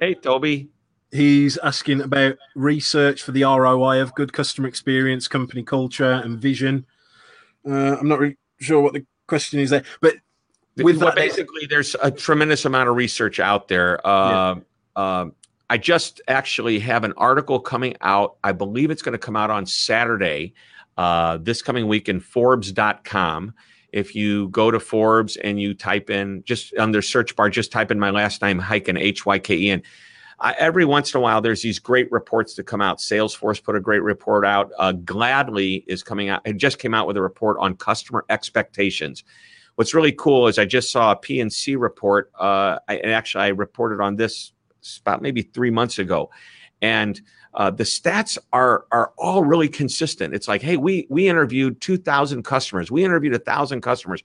[0.00, 0.68] Hey, Toby.
[1.10, 6.84] He's asking about research for the ROI of good customer experience, company culture, and vision.
[7.66, 10.16] Uh, I'm not really sure what the question is there, but
[10.76, 14.06] with well, that, basically, there's a tremendous amount of research out there.
[14.06, 14.60] Uh, yeah.
[14.96, 15.26] uh,
[15.70, 18.36] I just actually have an article coming out.
[18.44, 20.54] I believe it's going to come out on Saturday,
[20.96, 23.54] uh, this coming week in Forbes.com
[23.92, 27.72] if you go to Forbes and you type in just on their search bar, just
[27.72, 29.82] type in my last name, Hyken, H Y K E N.
[30.58, 32.98] every once in a while, there's these great reports that come out.
[32.98, 34.70] Salesforce put a great report out.
[34.78, 36.42] Uh, Gladly is coming out.
[36.44, 39.24] It just came out with a report on customer expectations.
[39.76, 42.30] What's really cool is I just saw a PNC report.
[42.38, 44.52] Uh, I, actually, I reported on this
[45.00, 46.30] about maybe three months ago,
[46.82, 47.20] and
[47.54, 50.34] uh, the stats are are all really consistent.
[50.34, 54.22] It's like, hey, we we interviewed two thousand customers, we interviewed a thousand customers,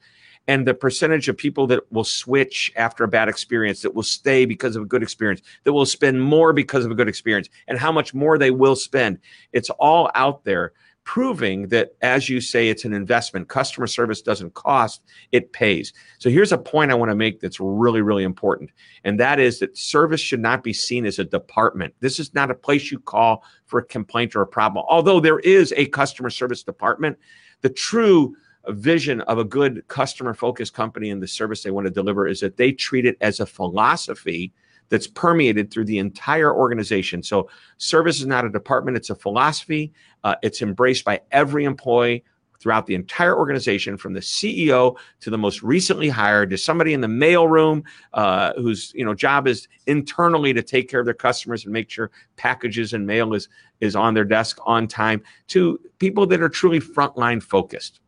[0.47, 4.45] and the percentage of people that will switch after a bad experience, that will stay
[4.45, 7.79] because of a good experience, that will spend more because of a good experience, and
[7.79, 9.19] how much more they will spend.
[9.51, 10.73] It's all out there.
[11.03, 13.49] Proving that, as you say, it's an investment.
[13.49, 15.93] Customer service doesn't cost, it pays.
[16.17, 18.71] So here's a point I want to make that's really, really important.
[19.03, 21.93] And that is that service should not be seen as a department.
[21.99, 24.85] This is not a place you call for a complaint or a problem.
[24.87, 27.17] Although there is a customer service department,
[27.61, 28.35] the true
[28.69, 32.39] vision of a good customer focused company and the service they want to deliver is
[32.39, 34.53] that they treat it as a philosophy
[34.89, 37.23] that's permeated through the entire organization.
[37.23, 39.93] So, service is not a department, it's a philosophy.
[40.23, 42.23] Uh, it's embraced by every employee
[42.63, 47.01] throughout the entire organization, from the CEO to the most recently hired, to somebody in
[47.01, 51.65] the mailroom uh, whose you know job is internally to take care of their customers
[51.65, 53.49] and make sure packages and mail is
[53.81, 57.99] is on their desk on time, to people that are truly frontline focused.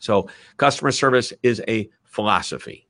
[0.00, 2.85] So, customer service is a philosophy.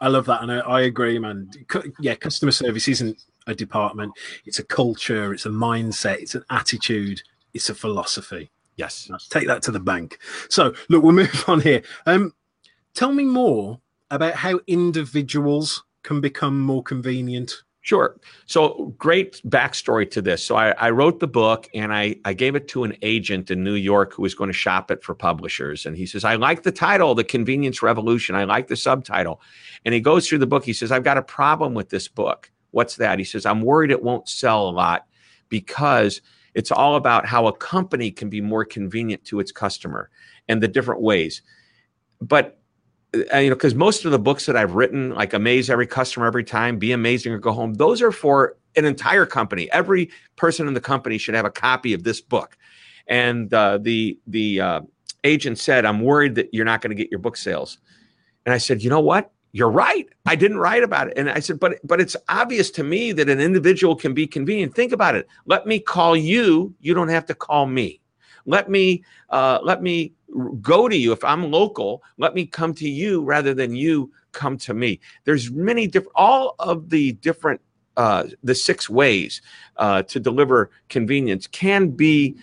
[0.00, 1.50] I love that, and I, I agree, man.
[1.98, 4.12] Yeah, customer service isn't a department;
[4.46, 7.22] it's a culture, it's a mindset, it's an attitude,
[7.54, 8.50] it's a philosophy.
[8.76, 10.18] Yes, Let's take that to the bank.
[10.48, 11.82] So, look, we'll move on here.
[12.06, 12.32] Um,
[12.94, 13.78] tell me more
[14.10, 18.20] about how individuals can become more convenient Sure.
[18.44, 20.44] So great backstory to this.
[20.44, 23.64] So I, I, wrote the book and I, I gave it to an agent in
[23.64, 25.86] New York who was going to shop it for publishers.
[25.86, 28.34] And he says, I like the title, The Convenience Revolution.
[28.34, 29.40] I like the subtitle.
[29.86, 30.62] And he goes through the book.
[30.62, 32.50] He says, I've got a problem with this book.
[32.72, 33.18] What's that?
[33.18, 35.06] He says, I'm worried it won't sell a lot
[35.48, 36.20] because
[36.52, 40.10] it's all about how a company can be more convenient to its customer
[40.48, 41.40] and the different ways.
[42.20, 42.59] But
[43.14, 46.44] you know, because most of the books that I've written, like Amaze Every Customer Every
[46.44, 49.70] Time, Be Amazing or Go Home, those are for an entire company.
[49.72, 52.56] Every person in the company should have a copy of this book.
[53.06, 54.80] And uh, the the uh,
[55.24, 57.78] agent said, "I'm worried that you're not going to get your book sales."
[58.46, 59.32] And I said, "You know what?
[59.52, 60.06] You're right.
[60.26, 63.28] I didn't write about it." And I said, "But but it's obvious to me that
[63.28, 64.76] an individual can be convenient.
[64.76, 65.26] Think about it.
[65.46, 66.72] Let me call you.
[66.80, 68.00] You don't have to call me.
[68.46, 70.12] Let me uh, let me
[70.60, 71.12] go to you.
[71.12, 75.00] If i'm local let me come to you rather than you come to me.
[75.24, 77.60] There's many different all of the different
[77.96, 79.42] uh, the six ways
[79.76, 82.36] uh, to deliver convenience can be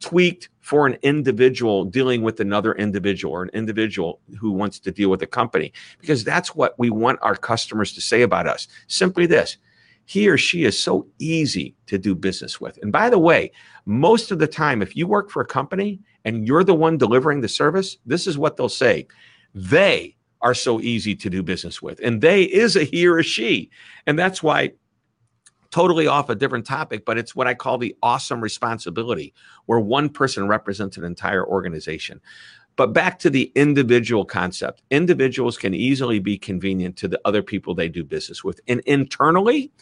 [0.00, 5.10] tweaked for an individual dealing with another individual or an individual who wants to deal
[5.10, 8.66] with a company because that's what we want our customers to say about us.
[8.86, 9.58] Simply this
[10.06, 13.50] he or she is so easy to do business with and by the way
[13.86, 17.40] most of the time if you work for a company and you're the one delivering
[17.40, 19.06] the service, this is what they'll say.
[19.54, 22.00] They are so easy to do business with.
[22.00, 23.70] And they is a he or a she.
[24.06, 24.72] And that's why,
[25.70, 29.34] totally off a different topic, but it's what I call the awesome responsibility,
[29.66, 32.20] where one person represents an entire organization.
[32.76, 37.74] But back to the individual concept individuals can easily be convenient to the other people
[37.74, 38.60] they do business with.
[38.68, 39.72] And internally,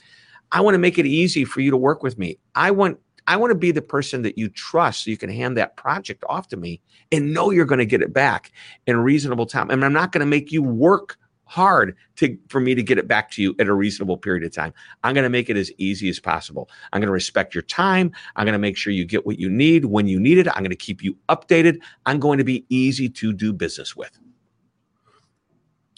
[0.53, 2.39] I want to make it easy for you to work with me.
[2.55, 5.57] I want I want to be the person that you trust so you can hand
[5.57, 6.81] that project off to me
[7.13, 8.53] and know you're going to get it back
[8.87, 9.71] in reasonable time.
[9.71, 13.07] And I'm not going to make you work hard to for me to get it
[13.07, 14.73] back to you at a reasonable period of time.
[15.05, 16.69] I'm going to make it as easy as possible.
[16.93, 18.11] I'm going to respect your time.
[18.37, 20.49] I'm going to make sure you get what you need when you need it.
[20.49, 21.79] I'm going to keep you updated.
[22.07, 24.19] I'm going to be easy to do business with.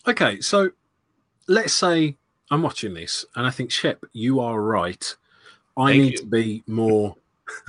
[0.07, 0.71] Okay, so
[1.49, 2.19] let's say
[2.55, 5.17] I'm watching this and I think, Shep, you are right
[5.77, 6.19] I Thank need you.
[6.19, 7.17] to be more.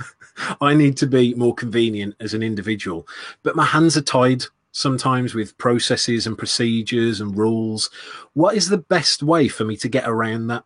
[0.60, 3.06] I need to be more convenient as an individual,
[3.42, 7.90] but my hands are tied sometimes with processes and procedures and rules.
[8.34, 10.64] What is the best way for me to get around that?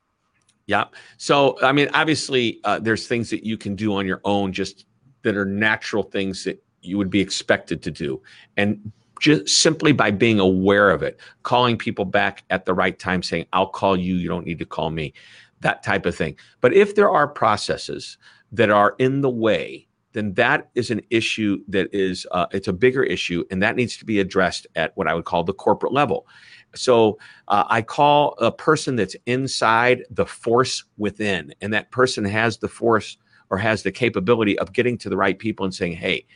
[0.67, 0.85] Yeah.
[1.17, 4.87] So, I mean, obviously, uh, there's things that you can do on your own, just
[5.23, 8.21] that are natural things that you would be expected to do.
[8.57, 13.23] And just simply by being aware of it, calling people back at the right time,
[13.23, 15.13] saying, I'll call you, you don't need to call me
[15.61, 16.37] that type of thing.
[16.61, 18.19] But if there are processes
[18.51, 22.73] that are in the way, then that is an issue that is uh, it's a
[22.73, 25.93] bigger issue, and that needs to be addressed at what I would call the corporate
[25.93, 26.27] level.
[26.75, 32.59] So uh, I call a person that's inside the force within, and that person has
[32.59, 33.19] the force
[33.51, 36.27] or has the capability of getting to the right people and saying, "Hey."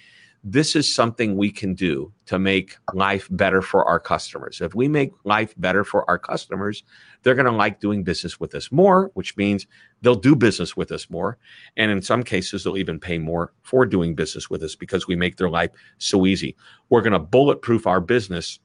[0.46, 4.60] This is something we can do to make life better for our customers.
[4.60, 6.84] If we make life better for our customers,
[7.22, 9.66] they're going to like doing business with us more, which means
[10.02, 11.38] they'll do business with us more.
[11.78, 15.16] And in some cases, they'll even pay more for doing business with us because we
[15.16, 16.56] make their life so easy.
[16.90, 18.60] We're going to bulletproof our business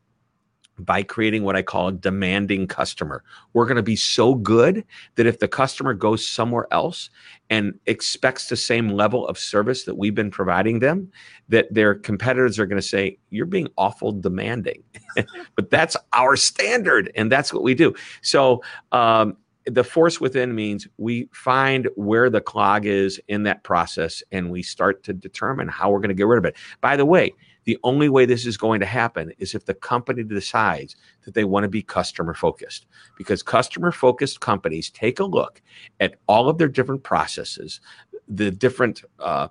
[0.79, 3.23] by creating what I call a demanding customer.
[3.53, 4.83] We're going to be so good
[5.15, 7.09] that if the customer goes somewhere else
[7.49, 11.11] and expects the same level of service that we've been providing them,
[11.49, 14.83] that their competitors are going to say, You're being awful demanding.
[15.55, 17.93] but that's our standard, and that's what we do.
[18.21, 24.23] So, um, the force within means we find where the clog is in that process
[24.31, 26.55] and we start to determine how we're going to get rid of it.
[26.81, 27.33] By the way,
[27.69, 31.43] the only way this is going to happen is if the company decides that they
[31.43, 32.87] want to be customer focused.
[33.15, 35.61] Because customer focused companies take a look
[35.99, 37.79] at all of their different processes,
[38.27, 39.49] the different, uh,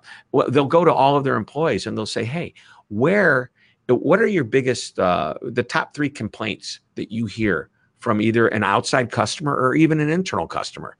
[0.49, 2.53] they'll go to all of their employees and they'll say, hey,
[2.89, 3.51] where,
[3.87, 8.65] what are your biggest, uh, the top three complaints that you hear from either an
[8.65, 10.97] outside customer or even an internal customer?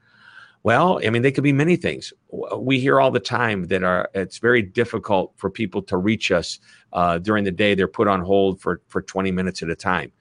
[0.63, 2.11] Well, I mean, they could be many things.
[2.57, 6.59] We hear all the time that are, it's very difficult for people to reach us
[6.91, 7.75] uh, during the day.
[7.75, 10.11] They're put on hold for, for 20 minutes at a time.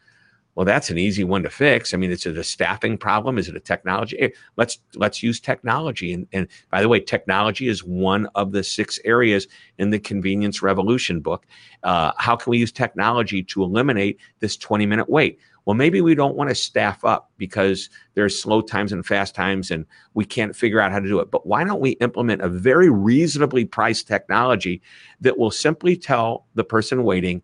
[0.59, 1.95] Well, that's an easy one to fix.
[1.95, 3.39] I mean, is it a staffing problem?
[3.39, 4.32] Is it a technology?
[4.57, 6.12] Let's let's use technology.
[6.12, 9.47] And, and by the way, technology is one of the six areas
[9.78, 11.47] in the convenience revolution book.
[11.84, 15.39] Uh, how can we use technology to eliminate this 20 minute wait?
[15.69, 19.71] Well, maybe we don't want to staff up because there's slow times and fast times
[19.71, 21.31] and we can't figure out how to do it.
[21.31, 24.81] But why don't we implement a very reasonably priced technology
[25.21, 27.43] that will simply tell the person waiting,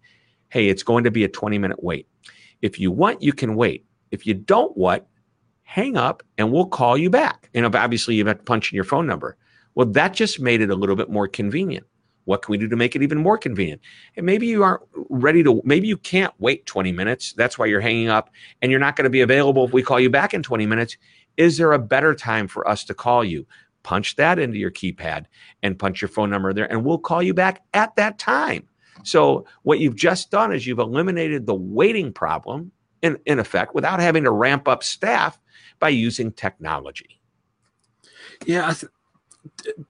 [0.48, 2.08] hey, it's going to be a 20 minute wait.
[2.62, 3.84] If you want, you can wait.
[4.10, 5.04] If you don't want,
[5.64, 7.50] hang up and we'll call you back.
[7.52, 9.36] And obviously, you have to punch in your phone number.
[9.74, 11.84] Well, that just made it a little bit more convenient.
[12.24, 13.80] What can we do to make it even more convenient?
[14.16, 17.32] And maybe you aren't ready to, maybe you can't wait 20 minutes.
[17.34, 18.30] That's why you're hanging up
[18.62, 20.96] and you're not going to be available if we call you back in 20 minutes.
[21.36, 23.46] Is there a better time for us to call you?
[23.82, 25.26] Punch that into your keypad
[25.62, 28.66] and punch your phone number there, and we'll call you back at that time.
[29.02, 32.72] So, what you've just done is you've eliminated the waiting problem
[33.02, 35.38] in, in effect without having to ramp up staff
[35.78, 37.20] by using technology.
[38.46, 38.90] Yeah, th-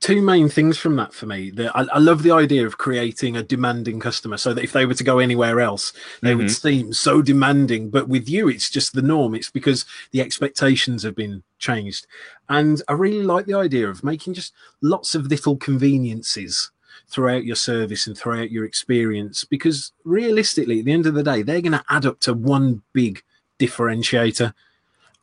[0.00, 1.50] two main things from that for me.
[1.50, 4.86] The, I, I, love the idea of creating a demanding customer so that if they
[4.86, 5.92] were to go anywhere else,
[6.22, 6.38] they mm-hmm.
[6.38, 7.90] would seem so demanding.
[7.90, 9.34] But with you, it's just the norm.
[9.34, 12.06] It's because the expectations have been changed.
[12.48, 16.70] And I really like the idea of making just lots of little conveniences
[17.08, 21.42] throughout your service and throughout your experience because realistically at the end of the day
[21.42, 23.22] they're going to add up to one big
[23.58, 24.54] differentiator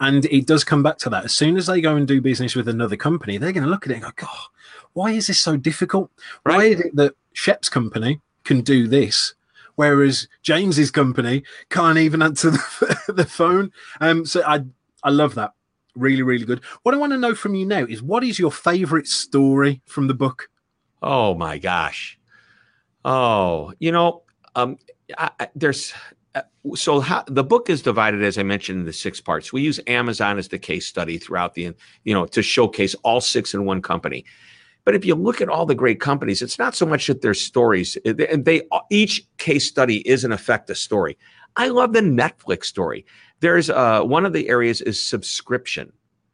[0.01, 1.25] and it does come back to that.
[1.25, 3.85] As soon as they go and do business with another company, they're going to look
[3.85, 4.47] at it and go, God,
[4.93, 6.09] why is this so difficult?
[6.43, 6.57] Right.
[6.57, 9.35] Why is it that Shep's company can do this?
[9.75, 13.71] Whereas James's company can't even answer the, the phone.
[14.01, 14.61] Um, so I,
[15.03, 15.53] I love that.
[15.95, 16.61] Really, really good.
[16.81, 20.07] What I want to know from you now is what is your favorite story from
[20.07, 20.49] the book?
[21.03, 22.17] Oh my gosh.
[23.05, 24.23] Oh, you know,
[24.55, 24.77] um,
[25.15, 25.93] I, I, there's
[26.75, 29.51] so how, the book is divided, as I mentioned, into six parts.
[29.51, 31.73] We use Amazon as the case study throughout the,
[32.03, 34.25] you know, to showcase all six in one company.
[34.83, 37.33] But if you look at all the great companies, it's not so much that their
[37.33, 41.17] stories, and they each case study is in effect a story.
[41.55, 43.05] I love the Netflix story.
[43.41, 45.91] There's uh, one of the areas is subscription.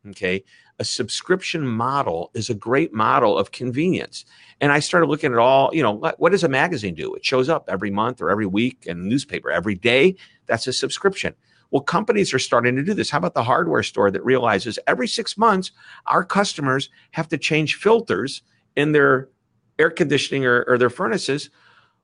[0.10, 0.44] Okay,
[0.80, 4.26] a subscription model is a great model of convenience.
[4.62, 7.14] And I started looking at all, you know, what does a magazine do?
[7.16, 10.16] It shows up every month or every week and newspaper every day.
[10.46, 11.34] That's a subscription.
[11.72, 13.10] Well, companies are starting to do this.
[13.10, 15.72] How about the hardware store that realizes every six months
[16.06, 18.42] our customers have to change filters
[18.76, 19.30] in their
[19.78, 21.50] air conditioning or, or their furnaces?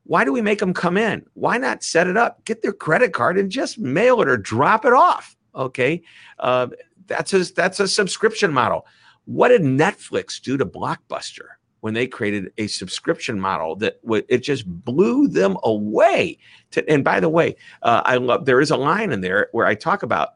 [0.06, 1.26] Why do we make them come in?
[1.34, 4.84] Why not set it up, get their credit card, and just mail it or drop
[4.84, 5.38] it off?
[5.56, 6.02] Okay.
[6.40, 6.68] Uh,
[7.08, 8.86] that's a, that's a subscription model.
[9.26, 11.48] What did Netflix do to Blockbuster
[11.82, 16.38] when they created a subscription model that w- it just blew them away?
[16.72, 19.66] To, and by the way, uh, I love there is a line in there where
[19.66, 20.36] I talk about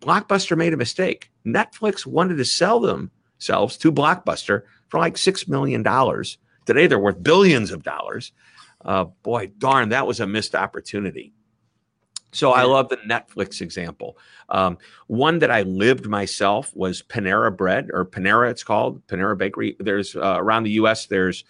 [0.00, 1.30] Blockbuster made a mistake.
[1.46, 6.38] Netflix wanted to sell themselves to Blockbuster for like six million dollars.
[6.66, 8.32] Today they're worth billions of dollars.
[8.84, 11.32] Uh, boy, darn, that was a missed opportunity.
[12.32, 14.16] So I love the Netflix example.
[14.48, 19.76] Um, one that I lived myself was Panera Bread or Panera, it's called Panera Bakery.
[19.78, 21.06] There's uh, around the U.S.
[21.06, 21.44] There's,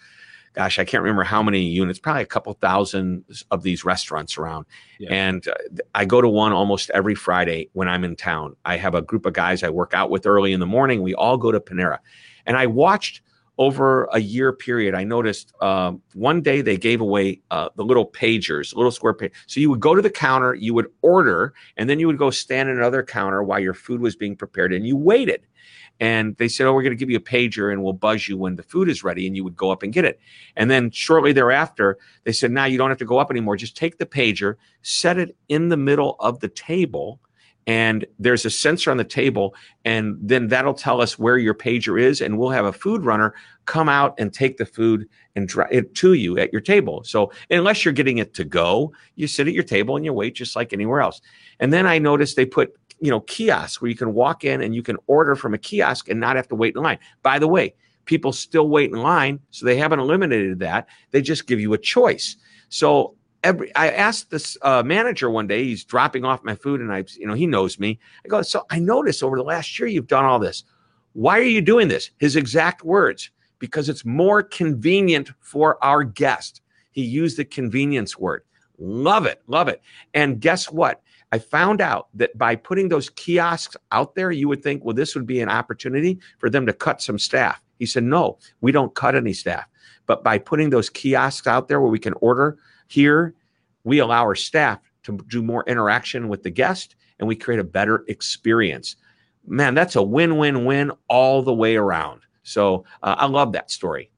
[0.53, 4.65] gosh, I can't remember how many units, probably a couple thousand of these restaurants around.
[4.99, 5.13] Yeah.
[5.13, 5.53] And uh,
[5.95, 8.57] I go to one almost every Friday when I'm in town.
[8.65, 11.01] I have a group of guys I work out with early in the morning.
[11.01, 11.99] We all go to Panera,
[12.45, 13.21] and I watched
[13.57, 18.07] over a year period, I noticed um, one day they gave away uh, the little
[18.07, 19.31] pagers, little square page.
[19.45, 22.31] So you would go to the counter, you would order, and then you would go
[22.31, 25.45] stand at another counter while your food was being prepared, and you waited.
[25.99, 28.37] And they said, "Oh, we're going to give you a pager, and we'll buzz you
[28.37, 30.19] when the food is ready." And you would go up and get it.
[30.55, 33.55] And then shortly thereafter, they said, "Now you don't have to go up anymore.
[33.55, 37.19] Just take the pager, set it in the middle of the table."
[37.65, 39.55] And there's a sensor on the table
[39.85, 43.33] and then that'll tell us where your pager is and we'll have a food runner
[43.65, 47.31] come out and take the food and drive it to you at your table so
[47.49, 50.55] unless you're getting it to go you sit at your table and you wait just
[50.55, 51.21] like anywhere else
[51.59, 54.73] and then i noticed they put you know kiosks where you can walk in and
[54.73, 56.97] you can order from a kiosk and not have to wait in line.
[57.21, 60.87] By the way, people still wait in line, so they haven't eliminated that.
[61.11, 62.37] They just give you a choice.
[62.69, 66.91] So every I asked this uh, manager one day, he's dropping off my food, and
[66.91, 67.99] I, you know, he knows me.
[68.25, 70.63] I go, so I noticed over the last year you've done all this.
[71.13, 72.09] Why are you doing this?
[72.17, 73.29] His exact words,
[73.59, 76.61] because it's more convenient for our guest.
[76.91, 78.43] He used the convenience word.
[78.79, 79.81] Love it, love it.
[80.13, 81.01] And guess what?
[81.31, 85.15] I found out that by putting those kiosks out there, you would think, well, this
[85.15, 87.59] would be an opportunity for them to cut some staff.
[87.79, 89.65] He said, no, we don't cut any staff.
[90.05, 92.57] But by putting those kiosks out there where we can order
[92.93, 93.33] here,
[93.83, 97.63] we allow our staff to do more interaction with the guest and we create a
[97.63, 98.95] better experience.
[99.45, 102.21] Man, that's a win win win all the way around.
[102.43, 104.11] So uh, I love that story.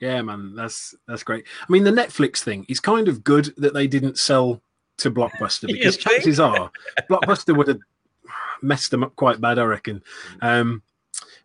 [0.00, 1.44] Yeah, man, that's that's great.
[1.62, 4.60] I mean, the Netflix thing is kind of good that they didn't sell
[4.98, 6.70] to Blockbuster because chances are
[7.08, 7.80] Blockbuster would have
[8.60, 10.02] messed them up quite bad, I reckon.
[10.42, 10.82] Um,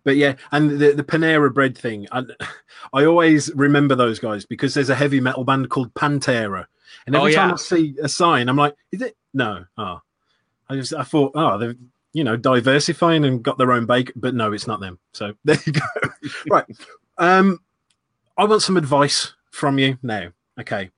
[0.09, 2.23] but yeah, and the the Panera bread thing, I,
[2.93, 6.65] I always remember those guys because there's a heavy metal band called Pantera,
[7.05, 7.41] and every oh, yeah.
[7.41, 9.15] time I see a sign, I'm like, is it?
[9.35, 10.01] No, oh,
[10.67, 11.75] I just I thought, oh, they're
[12.11, 14.97] you know diversifying and got their own bake, but no, it's not them.
[15.13, 16.09] So there you go.
[16.49, 16.65] right,
[17.19, 17.59] um,
[18.35, 20.29] I want some advice from you now.
[20.59, 20.89] Okay,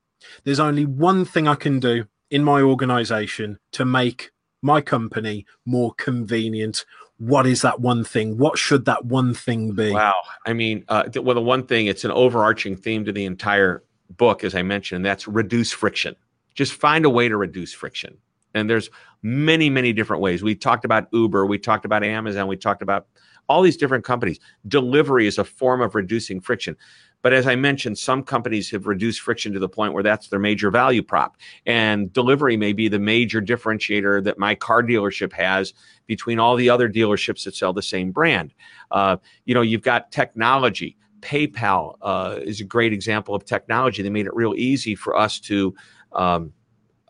[0.46, 4.32] there's only one thing I can do in my organization to make
[4.62, 6.86] my company more convenient
[7.22, 8.40] what is that one thing?
[8.40, 9.92] What should that one thing be?
[9.92, 10.16] Wow.
[10.48, 13.84] I mean uh, well the one thing it's an overarching theme to the entire
[14.18, 16.16] book as i mentioned and that's reduce friction.
[16.56, 18.18] Just find a way to reduce friction.
[18.56, 18.90] And there's
[19.22, 20.42] many many different ways.
[20.42, 23.06] We talked about uber we talked about amazon we talked about
[23.48, 24.40] all these different companies.
[24.68, 26.76] Delivery is a form of reducing friction
[27.22, 30.40] but as I mentioned, some companies have reduced friction to the point where that's their
[30.40, 31.38] major value prop.
[31.66, 35.74] And delivery may be the major differentiator that my car dealership has
[36.08, 38.54] between all the other dealerships that sell the same brand.
[38.90, 40.98] Uh, you know, you've got technology.
[41.22, 44.02] PayPal uh, is a great example of technology.
[44.02, 45.76] They made it real easy for us to
[46.14, 46.52] um,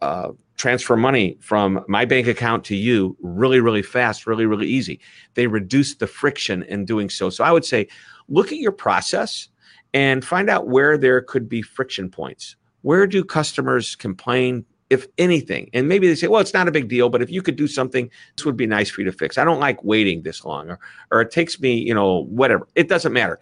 [0.01, 4.99] uh, transfer money from my bank account to you really, really fast, really, really easy.
[5.36, 7.30] They reduced the friction in doing so.
[7.30, 7.88] So I would say
[8.28, 9.47] look at your process
[9.94, 12.56] and find out where there could be friction points.
[12.82, 15.70] Where do customers complain, if anything?
[15.74, 17.68] And maybe they say, well, it's not a big deal, but if you could do
[17.68, 19.38] something, this would be nice for you to fix.
[19.38, 20.80] I don't like waiting this long, or,
[21.12, 22.68] or it takes me, you know, whatever.
[22.76, 23.39] It doesn't matter.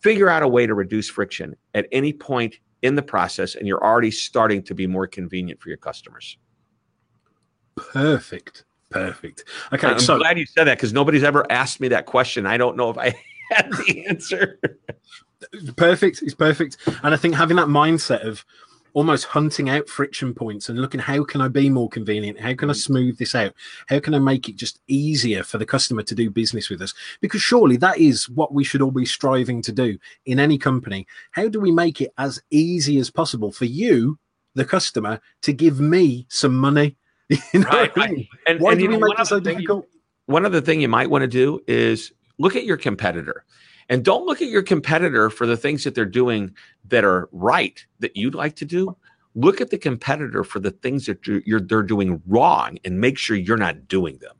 [0.00, 3.82] Figure out a way to reduce friction at any point in the process, and you're
[3.82, 6.36] already starting to be more convenient for your customers.
[7.76, 8.64] Perfect.
[8.90, 9.44] Perfect.
[9.72, 9.88] Okay.
[9.88, 12.46] I'm so, glad you said that because nobody's ever asked me that question.
[12.46, 13.14] I don't know if I
[13.50, 14.60] had the answer
[15.76, 16.22] perfect.
[16.22, 16.76] It's perfect.
[17.02, 18.44] And I think having that mindset of
[18.94, 22.40] almost hunting out friction points and looking how can I be more convenient?
[22.40, 22.76] How can I mm.
[22.76, 23.52] smooth this out?
[23.88, 26.94] How can I make it just easier for the customer to do business with us?
[27.20, 31.06] Because surely that is what we should all be striving to do in any company.
[31.32, 34.18] How do we make it as easy as possible for you,
[34.54, 36.96] the customer, to give me some money?
[37.52, 38.28] You know right, right.
[38.46, 39.86] And, Why and, do we know, make it so difficult?
[39.90, 43.44] You, one other thing you might want to do is look at your competitor
[43.88, 46.54] and don't look at your competitor for the things that they're doing
[46.88, 48.96] that are right that you'd like to do.
[49.34, 53.36] Look at the competitor for the things that you're, they're doing wrong and make sure
[53.36, 54.36] you're not doing them.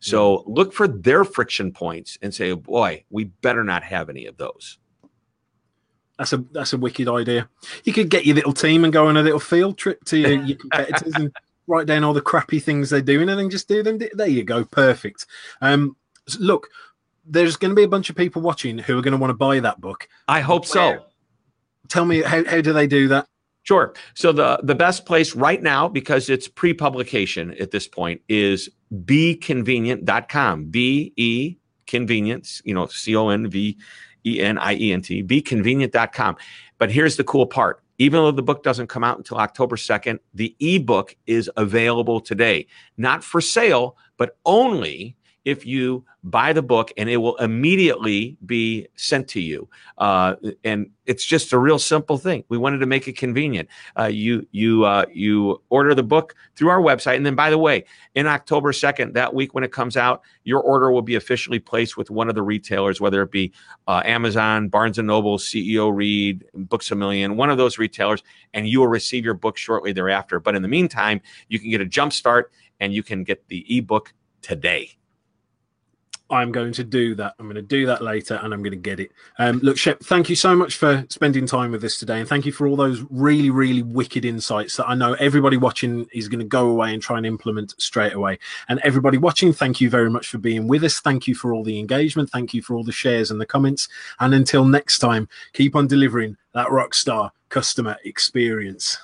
[0.00, 0.52] So mm-hmm.
[0.52, 4.78] look for their friction points and say, boy, we better not have any of those.
[6.18, 7.48] That's a that's a wicked idea.
[7.82, 10.32] You could get your little team and go on a little field trip to your,
[10.44, 11.32] your competitors and
[11.66, 13.98] write down all the crappy things they're doing and then just do them.
[14.12, 15.26] There you go, perfect.
[15.60, 15.96] Um,
[16.38, 16.68] look,
[17.26, 19.34] there's going to be a bunch of people watching who are going to want to
[19.34, 20.08] buy that book.
[20.28, 21.04] I hope so.
[21.88, 23.26] Tell me how, how do they do that?
[23.62, 23.94] Sure.
[24.12, 30.66] So the the best place right now because it's pre-publication at this point is beconvenient.com.
[30.66, 31.56] B E
[31.86, 33.78] convenience, you know, C O N V
[34.26, 36.36] E N I E N T, beconvenient.com.
[36.78, 37.80] But here's the cool part.
[37.98, 42.66] Even though the book doesn't come out until October 2nd, the ebook is available today.
[42.96, 48.88] Not for sale, but only if you buy the book and it will immediately be
[48.96, 49.68] sent to you.
[49.98, 52.42] Uh, and it's just a real simple thing.
[52.48, 53.68] We wanted to make it convenient.
[53.98, 57.58] Uh, you you uh, you order the book through our website, and then by the
[57.58, 57.84] way,
[58.14, 61.98] in October second, that week when it comes out, your order will be officially placed
[61.98, 63.52] with one of the retailers, whether it be
[63.86, 68.22] uh, Amazon, Barnes and Noble, CEO Read, Books a Million, one of those retailers,
[68.54, 70.40] and you will receive your book shortly thereafter.
[70.40, 73.64] But in the meantime, you can get a jump start and you can get the
[73.76, 74.96] ebook today.
[76.34, 77.34] I'm going to do that.
[77.38, 79.12] I'm going to do that later and I'm going to get it.
[79.38, 82.20] Um, look, Shep, thank you so much for spending time with us today.
[82.20, 86.06] And thank you for all those really, really wicked insights that I know everybody watching
[86.12, 88.38] is going to go away and try and implement straight away.
[88.68, 91.00] And everybody watching, thank you very much for being with us.
[91.00, 92.30] Thank you for all the engagement.
[92.30, 93.88] Thank you for all the shares and the comments.
[94.20, 98.98] And until next time, keep on delivering that rock star customer experience.